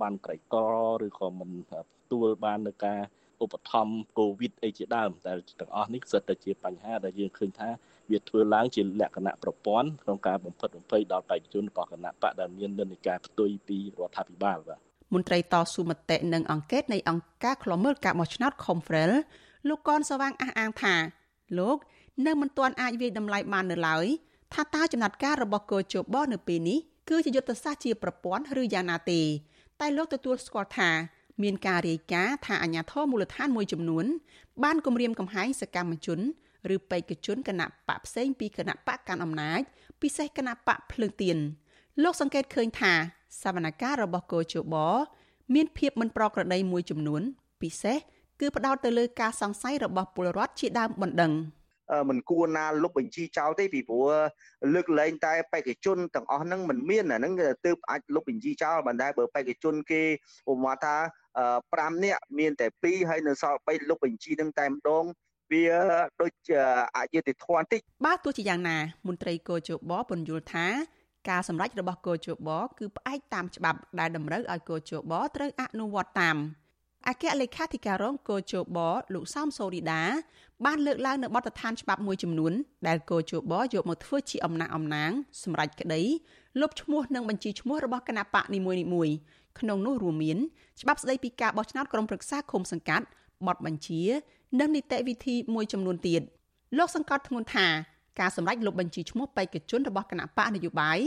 [0.00, 0.64] បានក្រីក្រ
[1.06, 1.74] ឬក៏មិនទ
[2.12, 3.00] ទួលបាននៅការ
[3.42, 7.68] ឧបត្ថម្ភកូវីដអីជាដើមតែទាំងអស់នេះសិតតែជាបញ្ហាដែលយើងឃើញថា
[8.10, 14.78] វាធ្វើឡើងជាលក្ខណៈប្រព័ន្ធក្នុងការបំផិតបំភ័យដល់បេក្ខជនរបស់គណៈបកដែលមាននិន្នាការផ្ទុយពីរដ្ឋាភិបាលបាទ
[15.14, 19.12] មន្ត្រីតស៊ូមតិនិងអង្កេតនៃអង្គការឃ្លាំមើលការបោះឆ្នោត Confrel
[19.68, 20.94] លោកកនសវាងអះអាងថា
[21.58, 21.76] លោក
[22.26, 24.06] នៅមិនទាន់អាចវិយតម្លៃបាននៅឡើយ
[24.54, 26.78] ថាតើចំណាត់ការរបស់កោជបនៅពេលនេះ
[27.08, 29.20] គឺជាយុទ្ធសាស្ត្រជាប្រព័ន្ធឬយ៉ាងណាទេ
[29.80, 30.90] តែលោកទទួលស្គាល់ថា
[31.42, 34.06] មានការរាយការណ៍ថាអាញាធរមូលដ្ឋានមួយចំនួន
[34.64, 36.20] បានគម្រាមកំហែងសកម្មជន
[36.74, 39.60] ឬបេក្ខជនគណៈបកផ្សេងពីគណៈបកកាន់អំណាច
[40.02, 41.36] ពិសេសគណៈបកភ្លើងទៀន
[42.02, 42.92] លោកសង្កេតឃើញថា
[43.42, 44.74] សវនកម្មរបស់កោជប
[45.54, 47.22] មានភាពមិនប្រក្រតីមួយចំនួន
[47.62, 47.98] ពិសេស
[48.40, 51.32] គឺផ្ដោតទៅលើការសង្ស័យរបស់ពលរដ្ឋជាដើមបណ្ដឹង
[52.08, 54.08] មិនគួរណាលុបបញ្ជីចោលទេពីព្រោះ
[54.74, 57.32] លើកលែងតែបេក្ខជនទាំងអស់ហ្នឹងមិនមានអាហ្នឹង
[57.66, 60.02] ទើបអាចលុបបញ្ជីចោលបានដែរបើបេក្ខជនគេ
[60.50, 60.96] ឧបមាថា
[61.48, 65.04] 5នាក់មានតែ2ហើយនៅសល់3លុបបញ្ជីហ្នឹងតែម្ដង
[65.52, 65.64] វា
[66.20, 66.32] ដូច
[66.96, 70.66] អយុត្តិធម៌បន្តិចបាទទោះជាយ៉ាងណា មន្ត្រីកោជបពន្យល់ថា
[71.30, 76.38] ការសម្រេចរបស់កោជបគឺផ្អែកតាមច្បាប់ដែលតម្រូវឲ្យកោជបត្រូវអនុវត្តតាម
[77.08, 78.78] អគ្គលេខាធិការរងកោជប
[79.14, 80.02] លោកសោមសូរីដា
[80.66, 82.52] បានលើកឡើងនៅបទដ្ឋានច្បាប់មួយចំនួន
[82.88, 85.10] ដែលកោជបយកមកធ្វើជាអំណះអំណាង
[85.42, 86.02] សម្រាប់ក្តី
[86.60, 89.14] លុបឈ្មោះនិងបញ្ជីឈ្មោះរបស់គណៈបកនីមួយៗ
[89.60, 90.38] ក្នុងនោះរួមមាន
[90.80, 93.06] ច្បាប់ស្តីពីការបោះឆ្នោតក្រុមប្រឹក្សាឃុំសង្កាត់
[93.46, 94.02] បទបញ្ជា
[94.60, 96.22] និងនីតិវិធីមួយចំនួនទៀត
[96.78, 97.66] លោកសង្កត់ធ្ងន់ថា
[98.20, 100.98] ការសម្រេចលុបបញ្ជីឈ្មោះបេក្ខជនរបស់គណៈបកនយោបាយ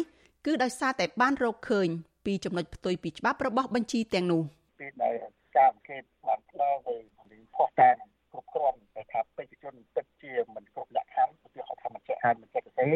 [0.45, 1.87] គឺដោយសារតែបានរកឃើញ
[2.25, 4.41] ពីចំណុចផ្ទុយពីច្បាប់របស់បញ្ជីទាំងនោះ
[4.79, 5.15] ពេលដែល
[5.57, 6.95] ការអង្កេតបានផ្ដល់ទៅ
[7.55, 7.95] ភស្តុតាង
[8.31, 12.95] គ្រប់គ្រាន់តែថាបេក្ខជនពិតជាមិនគ្រប់លក្ខខណ្ឌឧទាហរណ៍ថាមិនចេះអានមិនចេះសរសេរ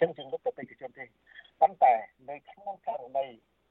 [0.00, 1.04] ចឹងជាងលុបទៅបេក្ខជនទេ
[1.60, 1.94] ប៉ុន្តែ
[2.30, 3.26] នៅក្នុងករណី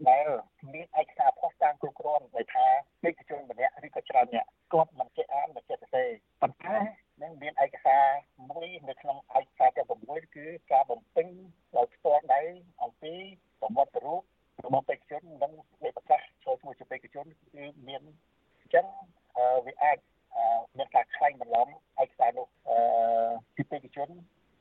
[0.09, 0.27] ដែល
[0.73, 2.65] មានឯកសារភស្តុតាងគ្រប់គ្រាន់ដែលថា
[3.03, 6.07] បេក្ខជនម្នាក់ឬក៏ច្រើនអ្នកគាត់មិនចេះអានមិនចេះសរសេរ
[6.41, 6.77] ប៉ុន្តែ
[7.21, 8.03] នឹងមានឯកសារ
[8.49, 11.27] មួយនៅក្នុងឯកសារទាំង6គឺការបំពេញ
[11.75, 12.41] ដោយផ្ទាល់ដៃ
[12.83, 13.13] អំពី
[13.59, 14.21] ប្រវត្តិរូប
[14.65, 15.51] របស់បេក្ខជននិង
[15.83, 18.01] លេខប្រកាសចូលឈ្មោះជាបេក្ខជនគឺមាន
[18.59, 18.85] អញ្ចឹង
[19.65, 19.97] វាអាច
[20.77, 21.67] មានការខ្លែងបន្លំ
[22.03, 22.77] ឯកសារនោះអឺ
[23.55, 24.09] ពីបេក្ខជន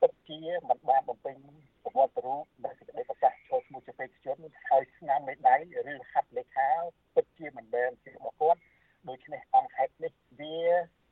[0.03, 0.39] ពិតជា
[0.69, 1.35] មិនបានបំពេញ
[1.83, 4.37] ប្រវត្តិរូបនិងសេចក្តីប្រកាសចូលឈ្មោះជាបេក្ខជន
[4.69, 5.55] ហើយស្នាមមេដៃ
[5.91, 6.69] ឬហាត់លេខា
[7.15, 8.59] ពិតជាមិនមែនជារបស់គាត់
[9.09, 10.57] ដូច្នេះអង្គហេតុនេះវា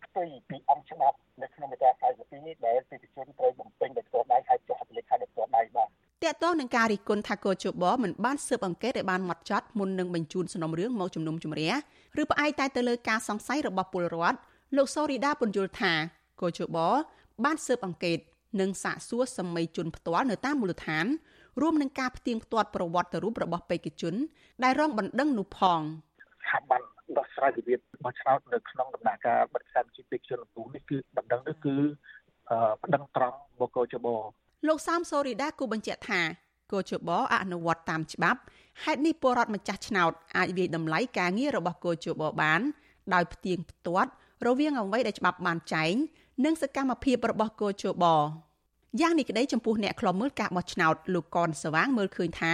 [0.05, 5.89] ផ្ទុយពីអង្គច្បាប់នៅក្នុងមាត្រា42ដែលបេក្ខជនត្រូវបំពេញដោយផ្ទាល់ដៃហើយចុះហត្ថលេខាដោយផ្ទាល់ដៃបាទត
[6.33, 11.73] កតងនឹងការរិះគន់ថាកោជបមិនបានស៊ើបអង្កេតឲ្យបានម៉ត់ចត់មុននឹងបញ្ជូនសំណុំរឿងមកជំនុំជម្រះ
[12.21, 14.37] ឬផ្អែកតែទៅលើការសង្ស័យរបស់ពលរដ្ឋ
[14.77, 15.93] លោកសូរីដាពន្យល់ថា
[16.41, 16.77] កោជប
[17.43, 18.19] បានស៊ើបអង្កេត
[18.59, 21.05] និងសាកសួរសម័យជនផ្ទាល់នៅតាមមូលដ្ឋាន
[21.61, 24.15] រួមនឹងការផ្ទៀងផ្ទាត់ប្រវត្តិរូបរបស់បេក្ខជន
[24.63, 26.81] ដែលរងបណ្ដឹងនោះផងស្ថាប័ន
[27.17, 31.75] ដោះស្រាយវិវាទរបស់ឆ្នោតនៅក្នុងដំណាក់កាលបិទខ្សែបញ្ជីបេក្ខជនទូនេះគឺបណ្ដឹងនេះគឺ
[32.81, 34.07] បណ្ដឹងត្រង់បកជប
[34.67, 36.21] លោកសាមសូរីដាគូបញ្ជាក់ថា
[36.71, 38.39] កោជបអនុវត្តតាមច្បាប់
[38.83, 42.61] ហេតុនេះពលរដ្ឋម្ចាស់ឆ្នោតអាចវាយតម្លៃការងាររបស់កោជបបាន
[43.13, 44.11] ដោយផ្ទៀងផ្ទាត់
[44.47, 45.93] រវាងអ្វីដែលច្បាប់បានចែង
[46.45, 48.05] និងសកម្មភាពរបស់កោជប
[49.01, 52.53] យ៉ាងនេះក្តីចំពោះអ្នកខ្លំមើលការបោះឆ្នោតលោកកនសវាងមើលឃើញថា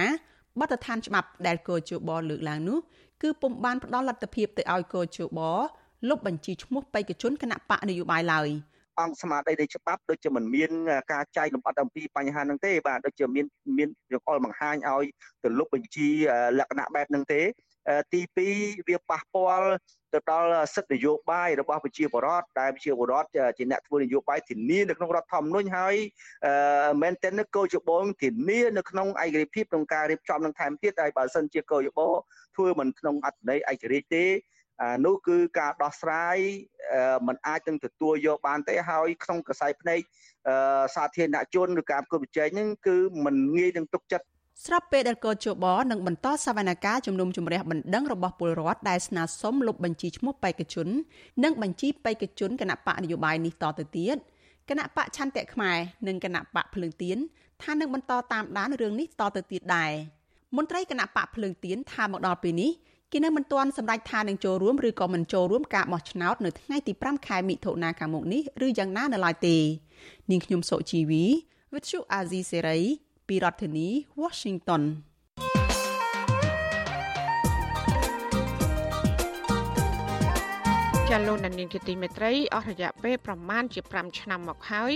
[0.60, 2.78] បទដ្ឋានច្បាប់ដែលកោជបលើកឡើងនោះ
[3.22, 5.40] គឺពុំបានផ្ដល់លទ្ធភាពទៅឲ្យកោជប
[6.08, 8.48] លុបបញ្ជីឈ្មោះបេក្ខជនគណៈបកនយោបាយឡើយ
[9.00, 10.70] អង្គស្មារតីនៃច្បាប់ដូចជាមិនមាន
[11.12, 13.46] ការចែកលម្អិតអំពីបញ្ហាហ្នឹងទេបាទដូចជាមាន
[13.78, 15.04] មានចង្អុលបង្ហាញឲ្យ
[15.42, 16.08] ទៅលុបបញ្ជី
[16.58, 17.40] លក្ខណៈបែបហ្នឹងទេ
[18.13, 19.69] ទី2វាប៉ះពាល់
[20.13, 23.27] ទៅដល់សិទ្ធិនយោបាយរបស់ប្រជាពលរដ្ឋដែលប្រជាពលរដ្ឋ
[23.57, 25.95] ជាអ្នកធ្វើនយោបាយធានានៅក្នុងរដ្ឋធម្មនុញ្ញហើយ
[27.01, 32.13] មែនទែនគោលច្បងធានានៅក្នុងឯករាជ្យភាពក្នុងការរៀបចំនឹងថែមទៀតហើយបើសិនជាគោលច្បង
[32.55, 34.25] ធ្វើមិនក្នុងអត្ថន័យឯករាជ្យទេ
[35.05, 36.37] នោះគឺការដោះស្រាយ
[37.27, 39.99] มันអាចនឹងទទួលយកបានទេហើយក្នុងកសែភ្នែក
[40.95, 44.25] សាធារណជនឬការប្រកួតប្រជែងហ្នឹងគឺมันងាយនឹងទុកចិត្ត
[44.66, 50.88] ស្របពេលដែលកោជបនឹងបន្តសវនកម្មជំនុំជម្រះបណ្ដឹងរបស់ពលរដ្ឋដែលស្នើសុំលុបបញ្ជីឈ្មោះបេក្ខជន
[51.44, 54.16] និងបញ្ជីបេក្ខជនគណៈបកនយោបាយនេះតទៅទៀត
[54.68, 55.78] គណៈបកឆន្ទៈខ្មែរ
[56.08, 57.18] និងគណៈបកភ្លើងទៀន
[57.62, 59.92] ថានឹងបន្តតាមដានរឿងនេះតទៅទៀតដែរ
[60.56, 62.70] មន្ត្រីគណៈបកភ្លើងទៀនថាមកដល់ពេលនេះ
[63.12, 69.56] គេនៅមិនទាន់សម្រេចថានឹងចូលរួមឬក៏មិនចូលរួមការបោះឆ្នោតនៅថ្ងៃទី5ខែមិថុនាខាងមុខនេះឬយ៉ាងណានៅឡើយទេ
[70.30, 71.24] នាងខ្ញុំសុជីវី
[71.72, 72.82] With you Azizi Serai
[73.28, 73.88] ពីរដ្ឋធានី
[74.22, 74.82] Washington
[81.14, 84.92] ចាលោកនាងជាទីមេត្រីអស់រយៈពេលប្រមាណជា5ឆ្នាំមកហើយ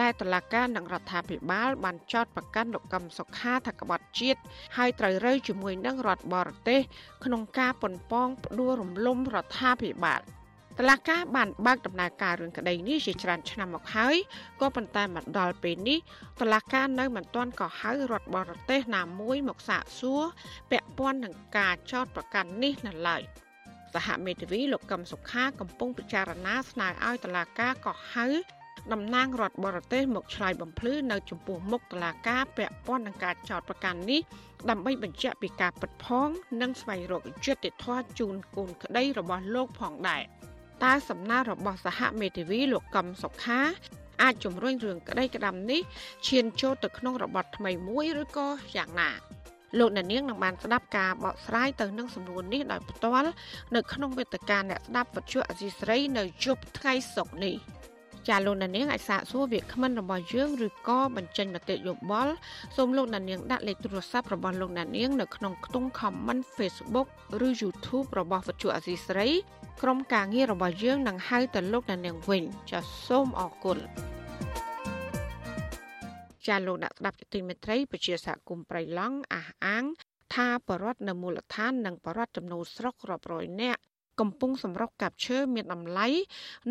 [0.00, 4.40] ដែលតឡាការនិងរដ្ឋាភិបាល បានចោទប្រកាន់លោកកឹមសុខាថាក្បត់ជាតិ
[4.76, 6.80] ហើយត្រូវរើជាមួយនឹងរដ្ឋបរទេស
[7.24, 10.35] ក្នុងការប៉ុនប៉ងផ្ដួលរំលំរដ្ឋាភិបាល
[10.80, 14.16] តឡាការបានបើកដំណើរការរឿងក្តីនេះជាច្រើនឆ្នាំមកហើយ
[14.60, 15.98] ក៏ប៉ុន្តែមកដល់ពេលនេះ
[16.40, 20.22] តឡាការនៅមិនទាន់ក៏ហៅរដ្ឋបរទេសណាមួយមកសាកសួរ
[20.70, 23.22] ពាក់ព័ន្ធនឹងការចោទប្រកាន់នេះនៅឡើយ
[23.94, 28.26] សហមេធាវីលោកកឹមសុខាកំពុងពិចារណាស្នើឲ្យតឡាការក៏ហៅ
[28.92, 34.20] តំណាងរដ្ឋបរទេសមកឆ្លើយបំភ្លឺនៅចំពោះមុខតុលាការពាក់ព័ន្ធនឹងការចោទប្រកាន់នេះ
[34.70, 36.28] ដើម្បីបញ្ជាក់ពីការពិតផង
[36.60, 40.22] និងស្វែងរកយុត្តិធម៌ជូនកូនក្តីរបស់លោកផងដែរ
[40.84, 43.60] តើសំណើរបស់សហមេធាវីលោកកឹមសុខា
[44.22, 45.80] អាចជំរុញរឿងក្តីក្តាំនេះ
[46.26, 49.10] ឈានចូលទៅក្នុងរបបថ្មីមួយឬក៏យ៉ាងណា
[49.78, 53.30] លោកអ្នកនាងនឹងបានស្ដាប់ការបកស្រាយទៅនឹងសំណួរនេះដោយផ្ទាល់
[53.74, 57.56] នៅក្នុងវេទិកាអ្នកស្ដាប់វិទ្យុអសីស្រីនៅជប់ថ្ងៃសុក្រនេះ
[58.28, 62.34] ចាលោកអ្នកនាងអាចសាកសួរវាគ្មិនរបស់យើងឬក៏បញ្ចេញមតិយោបល់
[62.76, 67.08] សូមលោកអ្នកនាងដាក់លេខទូរស័ព្ទរបស់លោកអ្នកនាងនៅក្នុងខ្ទង់ comment Facebook
[67.46, 69.28] ឬ YouTube របស់វិទ្យុអសីស្រី
[69.82, 73.78] ក្រុមការងាររបស់យើងនឹងហៅទៅលោកអ្នកនាងវិញចាសូមអរគុណ
[76.46, 79.84] ចាលោកអ្នកស្ដាប់ទីមេត្រីពជាសហគមន៍ប្រៃឡង់អះអាង
[80.34, 83.80] ថាបរដ្ឋនៅមូលដ្ឋាននិងបរដ្ឋចំនួនស្រុករាប់រយនាក់
[84.20, 86.06] កំពុងសម្រុកកាប់ឈើមានតម្លៃ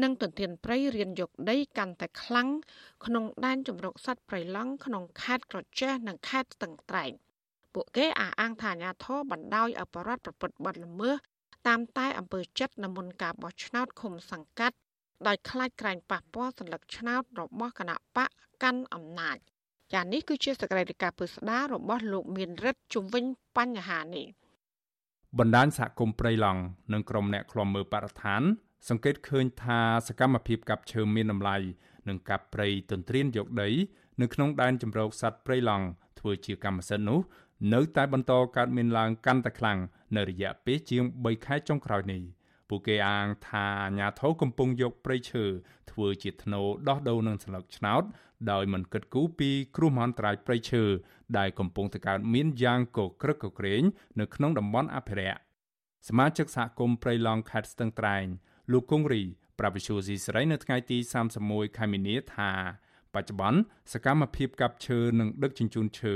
[0.04, 2.50] និងទន្ទ្រានព្រៃរៀនយកដីកាន់តែខ្លាំង
[3.06, 7.12] ក្នុងដែនជំរកសត្វព្រៃឡង់ក្នុងខេត្តក្រចេះនិងខេត្តស្ទឹងត្រែង
[7.74, 11.16] ពួកគេអះអាងថាអាញាធរបណ្ដោយឲ្យបរដ្ឋប្រព្រឹត្តបទល្មើស
[11.68, 14.76] តាមតែអំពើចិត្តនិមន្តការបោះឆ្នោតឃុំសង្កាត់
[15.28, 18.30] ដោយខ្លាចក្រែងប៉ះពាល់សន្លឹកឆ្នោតរបស់គណៈបក
[18.64, 19.38] កាន់អំណាច
[19.94, 23.26] ចានេះគឺជាសកម្មភាពពឹស្ដាររបស់លោកមានរិទ្ធជំវិញ
[23.58, 24.28] បញ្ហានេះ
[25.40, 26.62] បណ្ដាញសហគមន៍ព្រៃឡង់
[26.94, 28.42] និងក្រុមអ្នកឃ្លាំមើលបរិស្ថាន
[28.90, 31.58] សង្កេតឃើញថាសកម្មភាពកាប់ឈើមានតម្លៃ
[32.08, 33.70] និងកាប់ព្រៃទន្ទ្រានយកដី
[34.22, 35.86] នៅក្នុងដែនជម្រកសត្វព្រៃឡង់
[36.20, 37.20] ធ្វើជាកម្មសិទ្ធិនោះ
[37.74, 39.80] នៅតែបន្តកើតមានឡើងកាន់តែខ្លាំង
[40.16, 42.22] នៅរយៈពេលជាង3ខែចុងក្រោយនេះ
[42.70, 45.44] ពួកគេអាងថាអាញាធរកំពុងយកព្រៃឈើ
[45.92, 48.04] ធ្វើជាធ្នូដោះដូរនឹងស្លឹកឆ្នោត
[48.52, 50.84] ដោយមិនគិតគូរពីគ្រោះមហន្តរាយព្រៃឈើ
[51.38, 53.84] ដែលកំពុងតែកើតមានយ៉ាងកក្រឹកកក្រែង
[54.20, 55.40] នៅក្នុងតំបន់អភិរក្ស
[56.08, 58.26] សមាជិកសហគមន៍ព្រៃឡង់ខេត្តស្ទឹងត្រែង
[58.72, 59.22] លោកគង្រី
[59.60, 60.98] ប្រាប់វិសុយស៊ីស្រីនៅថ្ងៃទី
[61.38, 62.52] 31ខែមីនាថា
[63.14, 63.60] បច្ចុប្បន្ន
[63.94, 66.16] សកម្មភាពកាប់ឈើនិងដឹកជញ្ជូនឈើ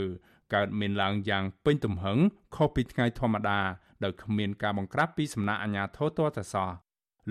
[0.54, 2.18] កើតមានឡើងយ៉ាងពេញទំហឹង
[2.56, 3.60] ខុសពីថ្ងៃធម្មតា
[4.04, 6.70] ដោយគ្មានការបង្ក្រាបពីសំណាក់អាជ្ញាធរទាល់តែសោះ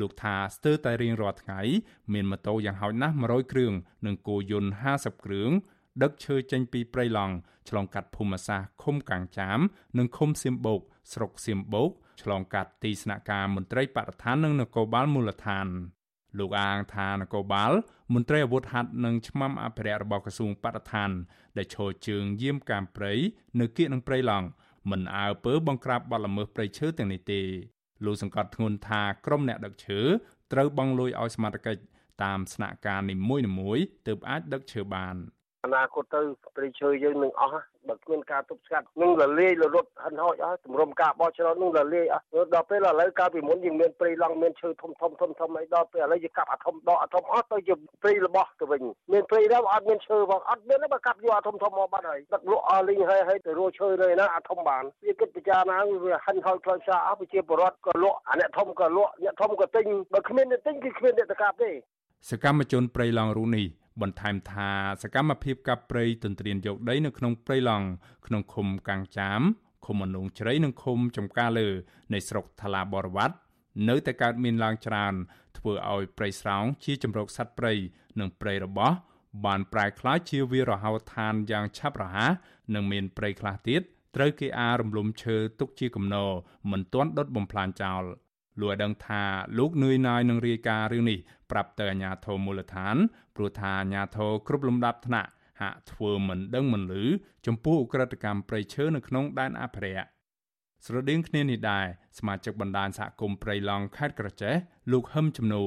[0.01, 1.61] លោកថាស្ទើរតែរៀងរាល់ថ្ងៃ
[2.12, 3.73] មានម៉ូតូយ៉ាងហោចណាស់100គ្រឿង
[4.07, 5.51] និងគោយន្ត50គ្រឿង
[6.03, 7.35] ដឹកឈើចេញពីព្រៃឡង់
[7.69, 9.59] ឆ្លងកាត់ភូមិសាស្ត្រឃុំកាំងចាម
[9.99, 10.81] និងឃុំសៀមបូក
[11.12, 11.91] ស្រុកសៀមបូក
[12.23, 15.66] ឆ្លងកាត់ទីស្នាក់ការមន្ត្រីបរិស្ថាននិងនគរបាលមូលដ្ឋាន
[16.39, 17.72] លោកអាងថានគរបាល
[18.14, 21.11] មន្ត្រីអាវុធហត្ថនិងឆ្មាំអភិរក្សរបស់ក្រសួងបរិស្ថាន
[21.57, 23.12] ដែលឈរជើងយាមកាមព្រៃ
[23.61, 24.47] នៅគៀកនឹងព្រៃឡង់
[24.91, 27.41] មិនអើពើបង្ក្រាបបទល្មើសព្រៃឈើទាំងនេះទេ
[28.05, 30.01] លោកសង្កត់ធ្ងន់ថាក្រុមអ្នកដឹកឈើ
[30.53, 31.82] ត្រូវបង់លុយឲ្យសមត្ថកិច្ច
[32.22, 35.14] តាមស្នាក់ការនីមួយៗទើបអាចដឹកឈើបាន
[35.69, 36.21] អនាគតទៅ
[36.57, 61.71] ព្រៃឈើយើងនឹងអស់បើគ្មានការទប់ស្កាត់នឹងរលាយរត់ហិនហោចអស់ទម្រាំការបោះឆ្នោតនឹងរលាយអស់ដល់ពេលឥឡូវកាលពីមុនយើងមានព្រៃឡង់មានឈើធំធំធំធំអីដល់ពេលឥឡូវយើងកាប់អាធំដកអាធំអស់ទៅជាព្រៃរបស់ទៅវិញមានព្រៃដែរអត់មានឈើផងអត់មានទេបើកាប់យកអាធំធំមកបាត់ហើយដឹកលក់អស់លីងហើយហើយទៅរកឈើនៅណាអាធំបានវាគិតពិចារណាវាហិនហោចផ្លូវផ្សារអស់ប្រជាពលរដ្ឋក៏លក់អាអ្នកធំក៏លក់អ្នកធំក៏ទិញបើគ្មានអ្នកទិញគឺគ្មានអ្នកទៅកាប់ទេ
[62.31, 63.66] សកម្មជនព្រៃឡង់រូនេះ
[64.03, 64.70] បន្ថែមថា
[65.03, 67.86] សកម្មភាពកាប់ព្រៃទន្ទ្រានយកដីនៅក្នុងព្រៃឡង់
[68.26, 69.40] ក្នុងឃុំកាំងចាម
[69.86, 71.68] ឃុំអនុងជ្រៃនិងឃុំចំការលើ
[72.12, 73.36] នៃស្រុកថ្លាបរវត្ត
[73.88, 75.14] នៅតែកើតមានឡើងច្រើន
[75.59, 77.74] ធ្វើឲ្យព្រៃស្រោងជាជំរកសត្វព្រៃ
[78.20, 78.94] និងព្រៃរបស់
[79.46, 82.32] បានប្រែក្លាយជាវារហោឋានយ៉ាងឆាប់រហ័ស
[82.74, 83.82] និងមានព្រៃខ្លះទៀត
[84.16, 86.30] ត្រូវគេអារំលំឈើទុកជាគំនរ
[86.70, 88.05] មិនទាន់ដុតបំផ្លាញចោល។
[88.61, 89.22] លោកឲ្យដឹងថា
[89.59, 91.18] លោកនឿយណាយនឹងរាយការណ៍រឿងនេះ
[91.50, 92.96] ប្រាប់ទៅអាជ្ញាធរមូលដ្ឋាន
[93.36, 95.30] ព្រោះថាអាជ្ញាធរគ្រប់លំដាប់ថ្នាក់
[95.61, 97.04] ហាក់ធ្វើមិនដឹងមិនឮ
[97.46, 100.09] ចំពោះអ ுக ្រិតកម្មប្រៃឈើនៅក្នុងដែនអភិរក្ស
[100.86, 101.86] ស្រដៀងគ្នានេះដែរ
[102.18, 104.54] សមាជិកបណ្ដាញសហគមន៍ព្រៃឡង់ខេត្តក្រចេះ
[104.92, 105.62] លោកហឹមជំនូ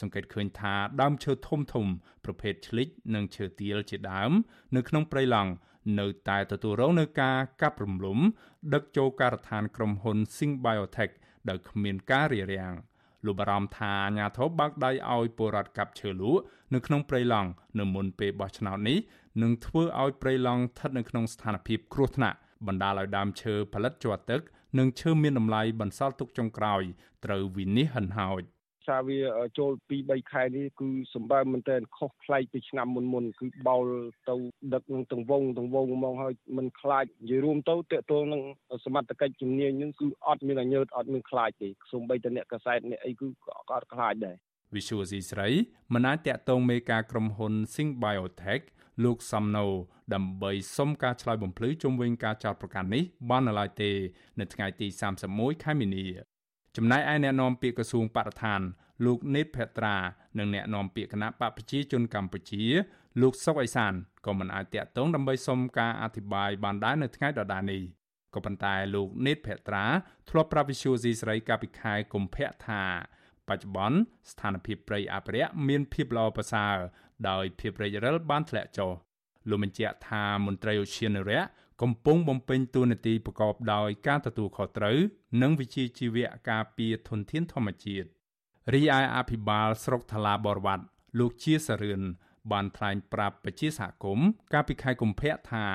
[0.00, 1.86] សង្កេតឃើញថាដើមឈើធំធំ
[2.24, 4.32] ប្រភេទឆ្លិចនិងឈើទាលជាដើម
[4.76, 5.50] នៅក្នុងព្រៃឡង់
[6.00, 8.18] នៅតែទទួលរងនឹងការកាប់រំលំ
[8.74, 11.12] ដឹកចូលការដ្ឋានក្រុមហ៊ុន Sing Biotech
[11.48, 12.74] ដោយគ្មានការរារាំង
[13.26, 16.40] លោកបារម្ភថាអាញាធរបាក់ដៃឲ្យពលរដ្ឋកាប់ឈើលក់
[16.74, 18.98] នៅក្នុងព្រៃឡង់នៅមុនពេលបោះឆ្នោតនេះ
[19.42, 22.36] នឹងធ្វើឲ្យព្រៃឡង់ស្ថិតនៅក្នុងស្ថានភាពគ្រោះថ្នាក់
[22.66, 24.40] បណ្ដាលឲ្យដើមឈើផលិតជាប់ទឹក
[24.78, 26.82] និងឈើមានតម្លៃបន្សល់ទុកចុងក្រោយ
[27.24, 28.42] ត្រូវវិនិច្ឆ័យហិនហោច
[28.86, 29.18] សារវា
[29.58, 33.86] ចូល2 3ខែនេះគឺសម្បើមមែនតើខុសប្លែកពីឆ្នាំមុនមុនគឺបោល
[34.28, 34.34] ទៅ
[34.74, 38.42] ដឹកនឹងទង្វងទង្វងមកហើយមិនខ្លាចនិយាយរួមទៅតកតងនឹង
[38.84, 44.36] សមត្ថកិច្ចជំនាញនឹងគឺអត់មានអញើតអត់មានខ្លាចទេសូម្បីតែអ្នកកសែតអ្នកអីគឺក៏អត់ខ្លាចដែរ
[44.74, 45.48] Visual C ស្រី
[45.94, 48.64] មិនអាចតាក់ទងមេការក្រុមហ៊ុន Sing Biotech
[49.04, 49.66] លោកសំណូ
[50.14, 53.90] ដើម្បីសុំការឆ្លើយបំភ្លឺជុំវិញការចោទប្រកាន់នេះបាននៅឡើយទេ
[54.40, 54.86] នៅថ្ងៃទី
[55.26, 56.06] 31ខែមីនា
[56.76, 58.60] ចំណែកឯអ្នកនាំពាក្យក្រសួងបរិស្ថាន
[59.04, 59.96] លោកនេតភត្រា
[60.38, 62.64] និងអ្នកនាំពាក្យគណៈបកប្រជាជនកម្ពុជា
[63.20, 63.92] លោកសុកអេសាន
[64.26, 67.82] ក៏មិនអាចតាក់ទងដើម្បីសុំការអធិប្បាយបានដែរនៅថ្ងៃដដែលនេះ
[68.34, 69.84] ក៏ប៉ុន្តែលោកនេតភត្រា
[70.30, 72.82] ធ្លាប់ប្រាប់វិសុយស៊ីស្រីកាលពីខែកុម្ភៈថា
[73.48, 73.98] បច្ចុប្បន្ន
[74.30, 76.76] ស្ថានភាពព្រៃអភិរក្សមានភាពល្អប្រសើរ
[77.28, 78.90] ដោយភាពរិចរិលបានធ្លាក់ចុះ
[79.48, 81.32] លោកបញ្ជាក់ថាមន្ត្រីឧទ្យានុរ
[81.80, 84.98] ក្សកំពុងបំពេញតួនាទីប្រកបដោយការទទួលខុសត្រូវ
[85.42, 88.08] និងវិជ្ជាជីវៈការពារធនធានធម្មជាតិ
[88.74, 90.84] រីឯអភិបាលស្រុកថ្លាបរវត្ត
[91.18, 92.02] លោកជាសរឿន
[92.52, 95.66] បានថ្លែងប្រាប់ប្រជាសហគមន៍កាលពីខែកុម្ភៈថា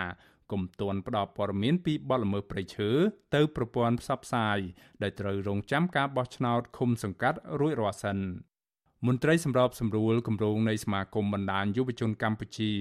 [0.51, 2.89] គុំទាន់ផ្ដល់ព័ត៌មានពីបទល្មើសព្រៃឈើ
[3.35, 4.59] ទៅប្រព័ន្ធផ្សព្វផ្សាយ
[5.01, 8.19] ដែលត្រូវរងចាំការបោះឆ្នោតឃុំសង្កាត់រួចរាល់សិន
[9.07, 12.71] មន្ត្រីសម្របសម្រួលគម្រោងនៃសមាគមបណ្ដាញយុវជនកម្ពុជា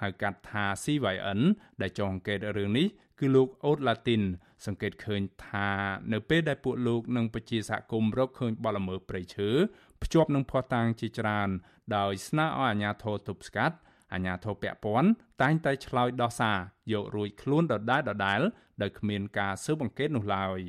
[0.00, 1.40] ហៅកាត់ថា CYN
[1.80, 2.86] ដែលចងអង្កេតរឿងនេះ
[3.18, 4.22] គឺលោកអូតឡាទីន
[4.66, 5.70] សង្កេតឃើញថា
[6.12, 9.48] នៅពេលដែលពួកលោកនិងប្រជាសហគមន៍រកឃើញបលល្មើសព្រៃឈើ
[10.02, 11.48] ភ្ជាប់នឹងភស្តុតាងជាច្រើន
[11.96, 13.76] ដោយស្នើឲ្យអាជ្ញាធរទប់ស្កាត់
[14.12, 15.10] អាជ្ញាធរពាក់ព័ន្ធ
[15.42, 16.58] តែងតែឆ្លើយដោះសារ
[16.92, 18.40] យករួចខ្លួនដដែលដដែល
[18.82, 20.60] ដោយគ្មានការស៊ើបអង្កេតនោះឡើយ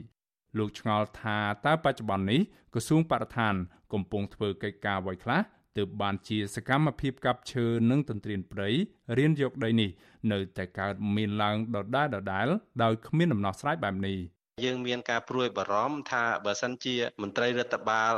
[0.57, 2.41] លោកឆ្ងល់ថាតើបច្ចុប្បន្ននេះ
[2.73, 3.55] ក្រសួងបរិស្ថាន
[3.93, 5.39] កំពុងធ្វើកិច្ចការអ្វីខ្លះ
[5.77, 8.69] ទើបបានជាសកម្មភាពកាប់ឈើនិងទន្ទ្រានព្រៃ
[9.17, 9.89] រៀនយកដីនេះ
[10.31, 12.47] នៅតែកើតមានឡើងដដែលដដែល
[12.83, 14.17] ដោយគ្មានដំណោះស្រាយបែបនេះ
[14.65, 18.15] យើងមានការព្រួយបារម្ភថាបើសិនជាមន្ត្រីរដ្ឋបាល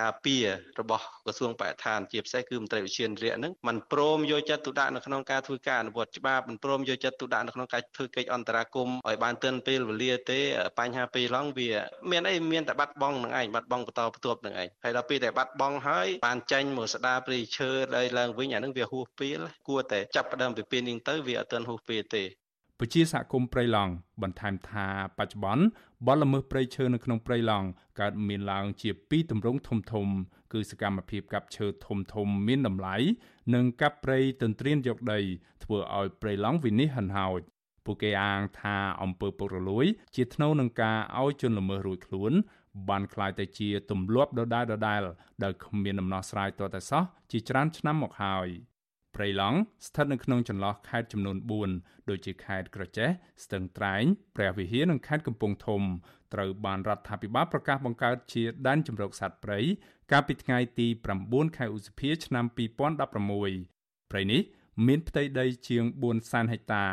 [0.00, 0.46] ការពារ
[0.80, 10.40] របស់ក្រសួងបរិស្ថានជាពិសេសគឺមន្ត្រីវិជានរាជហ្នឹងมันព្រមយកចិត្តទុកដាក់នៅក្នុងការធ្វើការអនុវត្តច្បាប់มันព្រមយកចិត្តទុកដាក់នៅក្នុងការធ្វើកិច្ចអន្តរាគមន៍ឲ្យបានទាន់ពេលវេលាទេ
[10.78, 11.70] បញ្ហាពេលឡងវា
[12.10, 19.38] មានអីមានតែបាត់បង់នឹងឯងបាត់បង់បន្តបន្ទាប់នឹងឯងហើយដល់ពេលតែបាត់បង់ហើយបានចាញ់មកស្ដារព្រៃឈើដល់ឡើងវិញអានឹងវាហួសពេល
[19.68, 22.24] គួរតែចាប់ផ្ដើមពីពេលនេះទៅវាអត់ទាន់ហួសពេលទេ
[22.82, 23.92] ពជាសហគមន៍ព្រៃឡង់
[24.22, 24.86] បន្ថែមថា
[25.18, 25.64] បច្ចុប្បន្ន
[26.06, 27.66] បទល្មើសព្រៃឈើនៅក្នុងព្រៃឡង់
[28.00, 30.06] កើតមានឡើងជាពីរទម្រង់ធំធំ
[30.52, 32.96] គឺសកម្មភាពកាប់ឈើធំធំមានតម្លៃ
[33.54, 35.20] និងកាប់ព្រៃទន្ទ្រានយកដី
[35.64, 37.40] ធ្វើឲ្យព្រៃឡង់វិនិច្ឆ័យហិនហោច
[37.84, 42.32] ពួកគេអាងថាអង្គើពុករលួយ ជាថ្នូវនឹងការឲ្យជនល្មើសរួចខ្លួន
[42.88, 45.02] បានคล้ายទៅជាទម្លាប់ដដែលដដែល
[45.42, 48.48] ដែលគ្មានដំណោះស្រាយទាល់តែសោះជាច្រើនឆ្នាំមកហើយ។
[49.15, 49.57] ព្រៃឡង់
[49.87, 51.37] ស្ថិតនៅក្នុងចន្លោះខេត្តចំនួន
[51.71, 53.09] 4ដូចជាខេត្តក្រចេះ
[53.43, 54.03] ស្ទឹងត្រែង
[54.35, 55.81] ព្រះវិហារនិងខេត្តកំពង់ធំ
[56.33, 59.59] ត្រូវបានរដ្ឋាភិបាលប្រកាសបង្កើតជាដែនជម្រកសត្វព្រៃ
[60.11, 60.87] កាលពីថ្ងៃទី
[61.21, 62.45] 9ខែឧសភាឆ្នាំ
[63.07, 64.41] 2016ព្រៃនេះ
[64.87, 65.83] មានផ្ទៃដីជាង
[66.19, 66.85] 400,000ហិកតា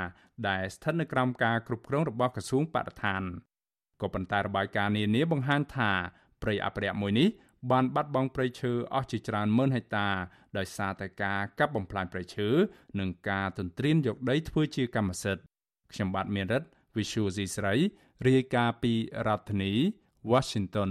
[0.49, 3.23] ដែលស្ថិតនៅក្រោមការគ្រប់គ្រងរបស់ក្រសួងបរិស្ថាន
[4.01, 5.93] ក៏ប៉ុន្តែរបាយការណ៍នានាបង្ហាញថា
[6.43, 7.29] ព្រៃអភិរក្សមួយនេះ
[7.71, 10.09] បានបាត់បង់ព្រៃឈើអស់ជាច្រើនម៉ឺនហិកតា
[10.59, 12.49] ដោយសារតែការកាប់បំផ្លាញព្រៃឈើ
[13.01, 15.43] និងការទន្ទ្រានយកដីធ្វើជាកម្មសិទ្ធិ
[15.93, 17.75] ខ្ញុំបាទមានរិទ្ធ Visual C ស្រី
[18.27, 18.93] រាយការណ៍ពី
[19.27, 19.73] រដ្ឋធានី
[20.33, 20.91] Washington